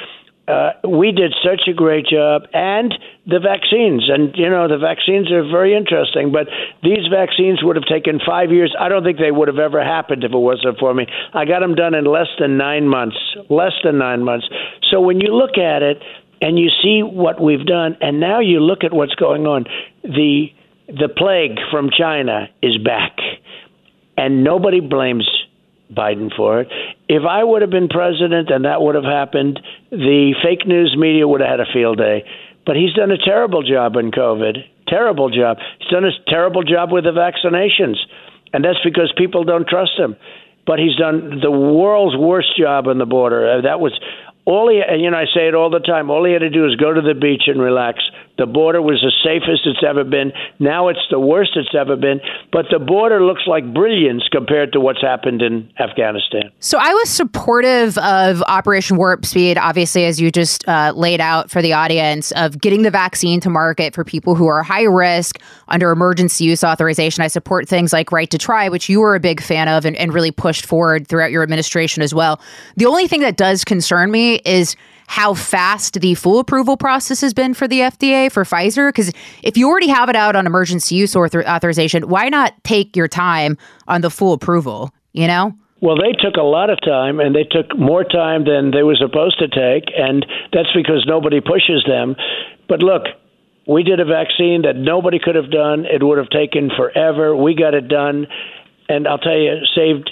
uh, 0.47 0.71
we 0.87 1.11
did 1.11 1.33
such 1.43 1.67
a 1.67 1.73
great 1.73 2.05
job, 2.05 2.43
and 2.53 2.93
the 3.25 3.39
vaccines. 3.39 4.09
And, 4.09 4.35
you 4.35 4.49
know, 4.49 4.67
the 4.67 4.77
vaccines 4.77 5.31
are 5.31 5.43
very 5.43 5.75
interesting, 5.75 6.31
but 6.31 6.47
these 6.83 7.07
vaccines 7.09 7.63
would 7.63 7.75
have 7.75 7.85
taken 7.85 8.19
five 8.25 8.51
years. 8.51 8.75
I 8.79 8.89
don't 8.89 9.03
think 9.03 9.17
they 9.17 9.31
would 9.31 9.47
have 9.47 9.57
ever 9.57 9.83
happened 9.83 10.23
if 10.23 10.31
it 10.31 10.37
wasn't 10.37 10.77
for 10.77 10.93
me. 10.93 11.07
I 11.33 11.45
got 11.45 11.61
them 11.61 11.73
done 11.73 11.95
in 11.95 12.05
less 12.05 12.29
than 12.39 12.57
nine 12.57 12.87
months, 12.87 13.17
less 13.49 13.73
than 13.83 13.97
nine 13.97 14.23
months. 14.23 14.47
So 14.91 15.01
when 15.01 15.19
you 15.19 15.33
look 15.33 15.57
at 15.57 15.81
it 15.81 16.03
and 16.41 16.59
you 16.59 16.69
see 16.83 17.01
what 17.01 17.41
we've 17.41 17.65
done, 17.65 17.97
and 18.01 18.19
now 18.19 18.39
you 18.39 18.59
look 18.59 18.83
at 18.83 18.93
what's 18.93 19.15
going 19.15 19.47
on, 19.47 19.65
the 20.03 20.47
the 20.87 21.09
plague 21.09 21.57
from 21.71 21.89
China 21.89 22.47
is 22.61 22.77
back, 22.77 23.17
and 24.17 24.43
nobody 24.43 24.79
blames 24.79 25.27
Biden 25.93 26.35
for 26.35 26.61
it. 26.61 26.67
If 27.07 27.23
I 27.23 27.43
would 27.43 27.61
have 27.61 27.71
been 27.71 27.87
president 27.87 28.49
and 28.49 28.65
that 28.65 28.81
would 28.81 28.95
have 28.95 29.03
happened, 29.03 29.59
the 29.91 30.33
fake 30.43 30.67
news 30.67 30.95
media 30.97 31.27
would 31.27 31.41
have 31.41 31.49
had 31.49 31.59
a 31.59 31.71
field 31.71 31.97
day. 31.97 32.25
But 32.65 32.75
he's 32.75 32.93
done 32.93 33.11
a 33.11 33.17
terrible 33.17 33.61
job 33.61 33.95
in 33.95 34.11
COVID. 34.11 34.57
Terrible 34.87 35.29
job. 35.29 35.57
He's 35.79 35.89
done 35.89 36.05
a 36.05 36.11
terrible 36.27 36.63
job 36.63 36.91
with 36.91 37.03
the 37.03 37.11
vaccinations. 37.11 37.97
And 38.53 38.63
that's 38.63 38.79
because 38.83 39.13
people 39.17 39.43
don't 39.43 39.67
trust 39.67 39.97
him. 39.97 40.15
But 40.65 40.79
he's 40.79 40.95
done 40.95 41.41
the 41.41 41.51
world's 41.51 42.17
worst 42.17 42.57
job 42.57 42.87
on 42.87 42.97
the 42.97 43.05
border. 43.05 43.59
Uh, 43.59 43.61
that 43.61 43.79
was 43.79 43.93
all 44.45 44.69
he, 44.69 44.81
and 44.81 45.01
you 45.01 45.11
know, 45.11 45.17
I 45.17 45.25
say 45.25 45.47
it 45.47 45.55
all 45.55 45.69
the 45.69 45.79
time. 45.79 46.09
All 46.09 46.25
he 46.25 46.33
had 46.33 46.39
to 46.39 46.49
do 46.49 46.65
is 46.65 46.75
go 46.75 46.93
to 46.93 47.01
the 47.01 47.13
beach 47.13 47.43
and 47.47 47.61
relax. 47.61 47.99
The 48.37 48.45
border 48.45 48.81
was 48.81 49.01
the 49.01 49.11
safest 49.23 49.65
it's 49.65 49.83
ever 49.87 50.03
been. 50.03 50.31
Now 50.59 50.89
it's 50.89 50.99
the 51.09 51.19
worst 51.19 51.51
it's 51.55 51.73
ever 51.73 51.95
been. 51.95 52.19
But 52.51 52.65
the 52.69 52.79
border 52.79 53.23
looks 53.23 53.43
like 53.47 53.73
brilliance 53.73 54.27
compared 54.31 54.73
to 54.73 54.79
what's 54.79 55.01
happened 55.01 55.41
in 55.41 55.69
Afghanistan. 55.79 56.51
So 56.59 56.77
I 56.79 56.93
was 56.93 57.09
supportive 57.09 57.97
of 57.99 58.41
Operation 58.43 58.97
Warp 58.97 59.25
Speed, 59.25 59.57
obviously, 59.57 60.05
as 60.05 60.19
you 60.19 60.31
just 60.31 60.67
uh, 60.67 60.91
laid 60.95 61.21
out 61.21 61.49
for 61.49 61.61
the 61.61 61.73
audience, 61.73 62.31
of 62.33 62.59
getting 62.59 62.81
the 62.81 62.91
vaccine 62.91 63.39
to 63.41 63.49
market 63.49 63.93
for 63.93 64.03
people 64.03 64.35
who 64.35 64.47
are 64.47 64.63
high 64.63 64.83
risk 64.83 65.39
under 65.69 65.91
emergency 65.91 66.43
use 66.43 66.63
authorization. 66.63 67.23
I 67.23 67.27
support 67.27 67.69
things 67.69 67.93
like 67.93 68.11
Right 68.11 68.29
to 68.31 68.37
Try, 68.37 68.69
which 68.69 68.89
you 68.89 68.99
were 68.99 69.15
a 69.15 69.19
big 69.19 69.41
fan 69.41 69.67
of 69.67 69.85
and, 69.85 69.95
and 69.95 70.13
really 70.13 70.31
pushed 70.31 70.65
forward 70.65 71.07
throughout 71.07 71.31
your 71.31 71.43
administration 71.43 72.03
as 72.03 72.13
well. 72.13 72.41
The 72.75 72.85
only 72.85 73.07
thing 73.07 73.21
that 73.21 73.37
does 73.37 73.63
concern 73.63 74.11
me 74.11 74.41
is 74.45 74.75
how 75.07 75.33
fast 75.33 75.99
the 76.01 76.15
full 76.15 76.39
approval 76.39 76.77
process 76.77 77.21
has 77.21 77.33
been 77.33 77.53
for 77.53 77.67
the 77.67 77.79
FDA 77.79 78.31
for 78.31 78.43
Pfizer. 78.43 78.89
Because 78.89 79.11
if 79.43 79.57
you 79.57 79.69
already 79.69 79.87
have 79.87 80.09
it 80.09 80.15
out 80.15 80.35
on 80.35 80.45
emergency 80.45 80.95
use 80.95 81.15
author- 81.15 81.47
authorization, 81.47 82.07
why 82.09 82.29
not 82.29 82.53
take 82.63 82.95
your 82.95 83.07
time 83.07 83.57
on 83.87 84.01
the 84.01 84.09
full 84.09 84.33
approval? 84.33 84.91
You 85.13 85.27
know? 85.27 85.53
Well, 85.81 85.97
they 85.97 86.13
took 86.13 86.35
a 86.35 86.43
lot 86.43 86.69
of 86.69 86.79
time, 86.81 87.19
and 87.19 87.35
they 87.35 87.43
took 87.43 87.77
more 87.77 88.03
time 88.03 88.45
than 88.45 88.71
they 88.71 88.81
were 88.81 88.95
supposed 88.95 89.37
to 89.39 89.47
take, 89.47 89.93
and 89.95 90.25
that's 90.51 90.71
because 90.73 91.05
nobody 91.07 91.41
pushes 91.41 91.83
them. 91.85 92.15
But 92.67 92.79
look, 92.79 93.03
we 93.67 93.83
did 93.83 93.99
a 93.99 94.05
vaccine 94.05 94.63
that 94.63 94.75
nobody 94.75 95.19
could 95.19 95.35
have 95.35 95.51
done. 95.51 95.85
It 95.85 96.01
would 96.01 96.17
have 96.17 96.29
taken 96.29 96.71
forever. 96.75 97.35
We 97.35 97.55
got 97.55 97.73
it 97.73 97.87
done, 97.87 98.27
and 98.87 99.07
I'll 99.07 99.19
tell 99.19 99.37
you, 99.37 99.61
saved 99.75 100.09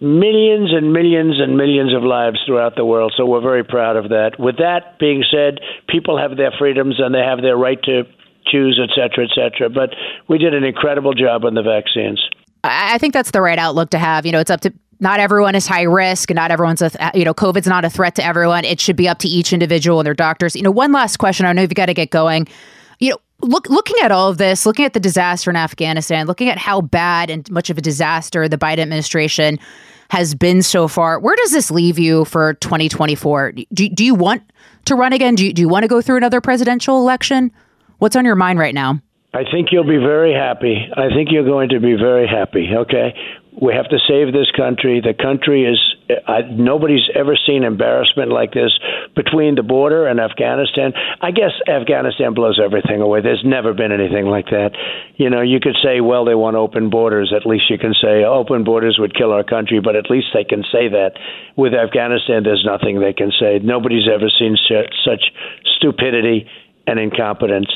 millions 0.00 0.72
and 0.72 0.92
millions 0.92 1.40
and 1.40 1.56
millions 1.56 1.94
of 1.94 2.02
lives 2.02 2.38
throughout 2.46 2.76
the 2.76 2.84
world. 2.84 3.12
So 3.16 3.26
we're 3.26 3.42
very 3.42 3.64
proud 3.64 3.96
of 3.96 4.10
that. 4.10 4.38
With 4.38 4.58
that 4.58 4.98
being 4.98 5.24
said, 5.30 5.60
people 5.88 6.18
have 6.18 6.36
their 6.36 6.52
freedoms 6.58 6.96
and 6.98 7.14
they 7.14 7.22
have 7.22 7.42
their 7.42 7.56
right 7.56 7.82
to 7.82 8.04
choose, 8.46 8.80
et 8.82 8.90
cetera, 8.94 9.24
et 9.24 9.34
cetera. 9.34 9.68
But 9.68 9.90
we 10.28 10.38
did 10.38 10.54
an 10.54 10.64
incredible 10.64 11.14
job 11.14 11.44
on 11.44 11.54
the 11.54 11.62
vaccines. 11.62 12.22
I 12.64 12.98
think 12.98 13.14
that's 13.14 13.30
the 13.30 13.40
right 13.40 13.58
outlook 13.58 13.90
to 13.90 13.98
have. 13.98 14.26
You 14.26 14.32
know, 14.32 14.40
it's 14.40 14.50
up 14.50 14.60
to 14.62 14.72
not 15.00 15.20
everyone 15.20 15.54
is 15.54 15.66
high 15.66 15.82
risk 15.82 16.30
and 16.30 16.36
not 16.36 16.50
everyone's 16.50 16.82
a 16.82 17.04
uh, 17.04 17.10
you 17.14 17.24
know 17.24 17.34
covid's 17.34 17.66
not 17.66 17.84
a 17.84 17.90
threat 17.90 18.14
to 18.16 18.24
everyone 18.24 18.64
it 18.64 18.80
should 18.80 18.96
be 18.96 19.08
up 19.08 19.18
to 19.20 19.28
each 19.28 19.52
individual 19.52 20.00
and 20.00 20.06
their 20.06 20.14
doctors 20.14 20.56
you 20.56 20.62
know 20.62 20.70
one 20.70 20.90
last 20.92 21.18
question 21.18 21.46
i 21.46 21.52
know 21.52 21.62
you've 21.62 21.74
got 21.74 21.86
to 21.86 21.94
get 21.94 22.10
going 22.10 22.48
you 22.98 23.10
know 23.10 23.18
Look, 23.40 23.68
looking 23.68 23.96
at 24.02 24.10
all 24.10 24.28
of 24.28 24.38
this, 24.38 24.66
looking 24.66 24.84
at 24.84 24.94
the 24.94 25.00
disaster 25.00 25.48
in 25.48 25.56
Afghanistan, 25.56 26.26
looking 26.26 26.48
at 26.48 26.58
how 26.58 26.80
bad 26.80 27.30
and 27.30 27.48
much 27.50 27.70
of 27.70 27.78
a 27.78 27.80
disaster 27.80 28.48
the 28.48 28.58
Biden 28.58 28.80
administration 28.80 29.60
has 30.10 30.34
been 30.34 30.62
so 30.62 30.88
far, 30.88 31.20
where 31.20 31.36
does 31.36 31.52
this 31.52 31.70
leave 31.70 31.98
you 31.98 32.24
for 32.24 32.54
2024? 32.54 33.52
Do, 33.72 33.88
do 33.90 34.04
you 34.04 34.14
want 34.14 34.42
to 34.86 34.96
run 34.96 35.12
again? 35.12 35.36
Do 35.36 35.46
you, 35.46 35.52
do 35.52 35.62
you 35.62 35.68
want 35.68 35.84
to 35.84 35.88
go 35.88 36.02
through 36.02 36.16
another 36.16 36.40
presidential 36.40 36.98
election? 36.98 37.52
What's 37.98 38.16
on 38.16 38.24
your 38.24 38.34
mind 38.34 38.58
right 38.58 38.74
now? 38.74 39.00
I 39.34 39.44
think 39.44 39.68
you'll 39.72 39.84
be 39.84 39.98
very 39.98 40.32
happy. 40.32 40.88
I 40.92 41.08
think 41.14 41.28
you're 41.30 41.44
going 41.44 41.70
to 41.70 41.80
be 41.80 41.94
very 41.94 42.26
happy. 42.26 42.70
Okay, 42.74 43.12
we 43.60 43.74
have 43.74 43.88
to 43.90 43.98
save 44.08 44.32
this 44.32 44.50
country. 44.56 45.00
The 45.04 45.12
country 45.12 45.64
is 45.64 45.78
uh, 46.26 46.40
nobody's 46.50 47.04
ever 47.14 47.36
seen 47.36 47.64
embarrassment 47.64 48.30
like 48.30 48.52
this 48.54 48.72
between 49.14 49.54
the 49.56 49.62
border 49.62 50.06
and 50.06 50.18
Afghanistan. 50.18 50.92
I 51.20 51.32
guess 51.32 51.52
Afghanistan 51.68 52.32
blows 52.32 52.58
everything 52.62 53.02
away. 53.02 53.20
There's 53.20 53.42
never 53.44 53.74
been 53.74 53.92
anything 53.92 54.26
like 54.26 54.46
that. 54.46 54.70
You 55.16 55.28
know, 55.28 55.42
you 55.42 55.60
could 55.60 55.76
say, 55.82 56.00
well, 56.00 56.24
they 56.24 56.34
want 56.34 56.56
open 56.56 56.88
borders. 56.88 57.32
At 57.34 57.44
least 57.44 57.68
you 57.68 57.76
can 57.76 57.92
say 58.00 58.24
open 58.24 58.64
borders 58.64 58.96
would 58.98 59.14
kill 59.14 59.32
our 59.32 59.44
country, 59.44 59.80
but 59.80 59.96
at 59.96 60.08
least 60.08 60.28
they 60.32 60.44
can 60.44 60.62
say 60.72 60.88
that. 60.88 61.18
With 61.56 61.74
Afghanistan, 61.74 62.44
there's 62.44 62.64
nothing 62.64 63.00
they 63.00 63.12
can 63.12 63.32
say. 63.38 63.58
Nobody's 63.58 64.08
ever 64.08 64.30
seen 64.30 64.56
such 65.04 65.24
stupidity 65.76 66.48
and 66.86 66.98
incompetence. 66.98 67.68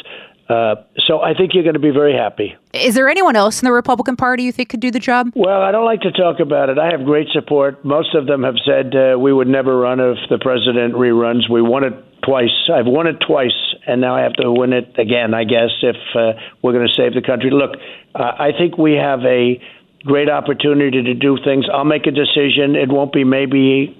Uh, 0.53 0.74
so 1.07 1.22
I 1.22 1.32
think 1.32 1.55
you're 1.55 1.62
going 1.62 1.80
to 1.80 1.80
be 1.80 1.90
very 1.90 2.14
happy. 2.14 2.55
Is 2.74 2.94
there 2.94 3.09
anyone 3.09 3.36
else 3.36 3.62
in 3.62 3.64
the 3.64 3.72
Republican 3.72 4.16
Party 4.16 4.42
you 4.42 4.53
think 4.53 4.68
could 4.68 4.80
do 4.80 4.90
the 4.90 4.98
job? 4.98 5.30
Well, 5.34 5.62
I 5.62 5.72
don't 5.72 5.86
like 5.86 6.03
to 6.03 6.12
talk 6.12 6.40
about 6.40 6.68
it. 6.68 6.78
I 6.78 6.90
have 6.90 7.07
great 7.07 7.28
support. 7.32 7.82
Most 7.86 8.14
of 8.14 8.26
them 8.26 8.42
have 8.42 8.57
said 8.66 8.94
uh, 8.94 9.18
we 9.18 9.32
would 9.32 9.48
never 9.48 9.78
run 9.78 9.98
if 9.98 10.18
the 10.28 10.36
president 10.38 10.92
reruns. 10.92 11.48
We 11.48 11.62
won 11.62 11.84
it 11.84 11.94
twice. 12.22 12.53
I've 12.70 12.84
won 12.84 13.07
it 13.07 13.16
twice, 13.26 13.57
and 13.86 14.03
now 14.03 14.14
I 14.14 14.20
have 14.20 14.34
to 14.34 14.53
win 14.53 14.74
it 14.74 14.98
again. 14.98 15.32
I 15.32 15.44
guess 15.44 15.70
if 15.80 15.96
uh, 16.14 16.38
we're 16.61 16.72
going 16.72 16.86
to 16.86 16.94
save 16.94 17.14
the 17.14 17.22
country. 17.22 17.50
Look, 17.50 17.70
uh, 18.14 18.32
I 18.38 18.50
think 18.53 18.76
we 18.76 18.92
have 18.92 19.20
a 19.24 19.59
great 20.05 20.28
opportunity 20.28 21.03
to 21.03 21.14
do 21.14 21.38
things. 21.42 21.64
I'll 21.72 21.86
make 21.86 22.07
a 22.07 22.11
decision. 22.11 22.76
It 22.76 22.90
won't 22.90 23.14
be 23.14 23.24
maybe 23.24 23.96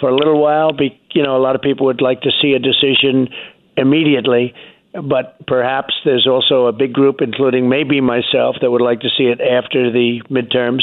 for 0.00 0.10
a 0.10 0.14
little 0.14 0.38
while. 0.38 0.74
Be, 0.74 1.00
you 1.14 1.22
know, 1.22 1.34
a 1.34 1.40
lot 1.40 1.54
of 1.54 1.62
people 1.62 1.86
would 1.86 2.02
like 2.02 2.20
to 2.22 2.30
see 2.42 2.52
a 2.52 2.58
decision 2.58 3.28
immediately 3.78 4.52
but 5.02 5.46
perhaps 5.46 5.94
there's 6.04 6.26
also 6.26 6.66
a 6.66 6.72
big 6.72 6.92
group, 6.92 7.20
including 7.20 7.68
maybe 7.68 8.00
myself, 8.00 8.56
that 8.60 8.70
would 8.70 8.82
like 8.82 9.00
to 9.00 9.08
see 9.16 9.24
it 9.24 9.40
after 9.40 9.90
the 9.90 10.22
midterms, 10.30 10.82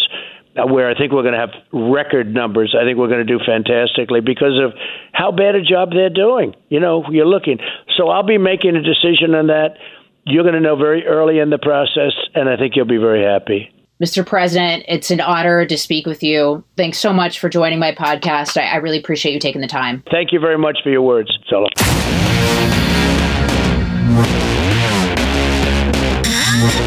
uh, 0.56 0.68
where 0.68 0.90
I 0.90 0.98
think 0.98 1.12
we're 1.12 1.24
going 1.24 1.34
to 1.34 1.40
have 1.40 1.54
record 1.72 2.34
numbers. 2.34 2.76
I 2.80 2.84
think 2.86 2.98
we're 2.98 3.08
going 3.08 3.26
to 3.26 3.38
do 3.38 3.40
fantastically 3.44 4.22
because 4.22 4.60
of 4.64 4.74
how 5.12 5.32
bad 5.32 5.56
a 5.56 5.62
job 5.62 5.92
they're 5.92 6.10
doing. 6.10 6.56
You 6.70 6.80
know, 6.80 7.06
you're 7.10 7.28
looking. 7.28 7.58
So 7.98 8.10
I'll 8.10 8.26
be 8.26 8.38
making 8.38 8.76
a 8.76 8.82
decision 8.82 9.36
on 9.36 9.48
that. 9.48 9.78
You're 10.26 10.44
going 10.44 10.56
to 10.56 10.62
know 10.62 10.76
very 10.76 11.06
early 11.06 11.40
in 11.40 11.50
the 11.50 11.58
process, 11.58 12.14
and 12.34 12.48
I 12.48 12.56
think 12.56 12.76
you'll 12.76 12.86
be 12.86 12.98
very 12.98 13.24
happy. 13.24 13.70
Mr. 14.02 14.26
President, 14.26 14.84
it's 14.88 15.12
an 15.12 15.22
honor 15.22 15.66
to 15.66 15.78
speak 15.78 16.06
with 16.06 16.24
you. 16.24 16.64
Thanks 16.76 16.98
so 16.98 17.14
much 17.14 17.40
for 17.40 17.48
joining 17.48 17.80
my 17.80 17.94
podcast. 17.94 18.60
I, 18.60 18.66
I 18.66 18.76
really 18.78 19.00
appreciate 19.00 19.34
you 19.34 19.40
taking 19.40 19.62
the 19.62 19.68
time. 19.68 20.04
Thank 20.12 20.32
you 20.32 20.40
very 20.40 20.58
much 20.58 20.80
for 20.84 20.90
your 20.90 21.02
words. 21.02 21.32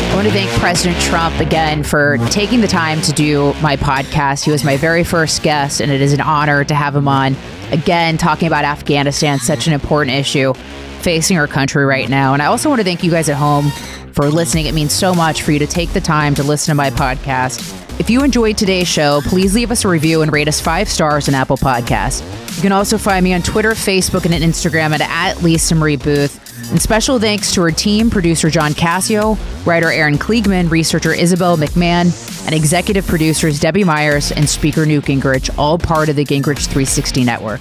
I 0.08 0.12
want 0.14 0.26
to 0.26 0.32
thank 0.32 0.50
President 0.60 1.00
Trump 1.02 1.40
again 1.40 1.82
for 1.82 2.18
taking 2.30 2.60
the 2.60 2.68
time 2.68 3.02
to 3.02 3.12
do 3.12 3.52
my 3.54 3.76
podcast. 3.76 4.44
He 4.44 4.50
was 4.50 4.64
my 4.64 4.76
very 4.76 5.04
first 5.04 5.42
guest, 5.42 5.80
and 5.80 5.90
it 5.90 6.00
is 6.00 6.12
an 6.12 6.20
honor 6.20 6.64
to 6.64 6.74
have 6.74 6.94
him 6.94 7.08
on 7.08 7.36
again, 7.70 8.16
talking 8.16 8.46
about 8.46 8.64
Afghanistan, 8.64 9.38
such 9.38 9.66
an 9.66 9.72
important 9.72 10.16
issue 10.16 10.54
facing 11.00 11.36
our 11.36 11.46
country 11.46 11.84
right 11.84 12.08
now. 12.08 12.32
And 12.32 12.42
I 12.42 12.46
also 12.46 12.68
want 12.68 12.80
to 12.80 12.84
thank 12.84 13.02
you 13.02 13.10
guys 13.10 13.28
at 13.28 13.36
home 13.36 13.70
for 14.12 14.30
listening. 14.30 14.66
It 14.66 14.74
means 14.74 14.92
so 14.92 15.14
much 15.14 15.42
for 15.42 15.52
you 15.52 15.58
to 15.58 15.66
take 15.66 15.92
the 15.92 16.00
time 16.00 16.34
to 16.36 16.42
listen 16.42 16.70
to 16.72 16.76
my 16.76 16.90
podcast. 16.90 17.72
If 17.98 18.10
you 18.10 18.22
enjoyed 18.22 18.58
today's 18.58 18.88
show, 18.88 19.20
please 19.24 19.54
leave 19.54 19.70
us 19.70 19.84
a 19.84 19.88
review 19.88 20.22
and 20.22 20.32
rate 20.32 20.48
us 20.48 20.60
five 20.60 20.88
stars 20.88 21.28
on 21.28 21.34
Apple 21.34 21.56
Podcasts. 21.56 22.22
You 22.56 22.62
can 22.62 22.72
also 22.72 22.98
find 22.98 23.24
me 23.24 23.34
on 23.34 23.42
Twitter, 23.42 23.72
Facebook, 23.72 24.24
and 24.24 24.34
Instagram 24.34 24.92
at, 24.92 25.00
at 25.00 25.42
Lisa 25.42 25.74
Marie 25.74 25.96
Boothe. 25.96 26.38
And 26.70 26.82
special 26.82 27.18
thanks 27.18 27.52
to 27.52 27.62
our 27.62 27.70
team, 27.70 28.10
producer 28.10 28.50
John 28.50 28.74
Cassio, 28.74 29.38
writer 29.64 29.90
Aaron 29.90 30.18
Kliegman, 30.18 30.70
researcher 30.70 31.12
Isabel 31.12 31.56
McMahon, 31.56 32.46
and 32.46 32.54
executive 32.54 33.06
producers 33.06 33.60
Debbie 33.60 33.84
Myers 33.84 34.32
and 34.32 34.48
speaker 34.48 34.84
Newt 34.84 35.04
Gingrich, 35.04 35.56
all 35.58 35.78
part 35.78 36.08
of 36.08 36.16
the 36.16 36.24
Gingrich 36.24 36.66
360 36.66 37.24
Network. 37.24 37.60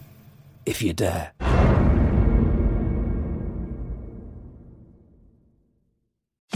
if 0.65 0.81
you 0.81 0.93
dare. 0.93 1.50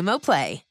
Xumo 0.00 0.18
Play. 0.18 0.69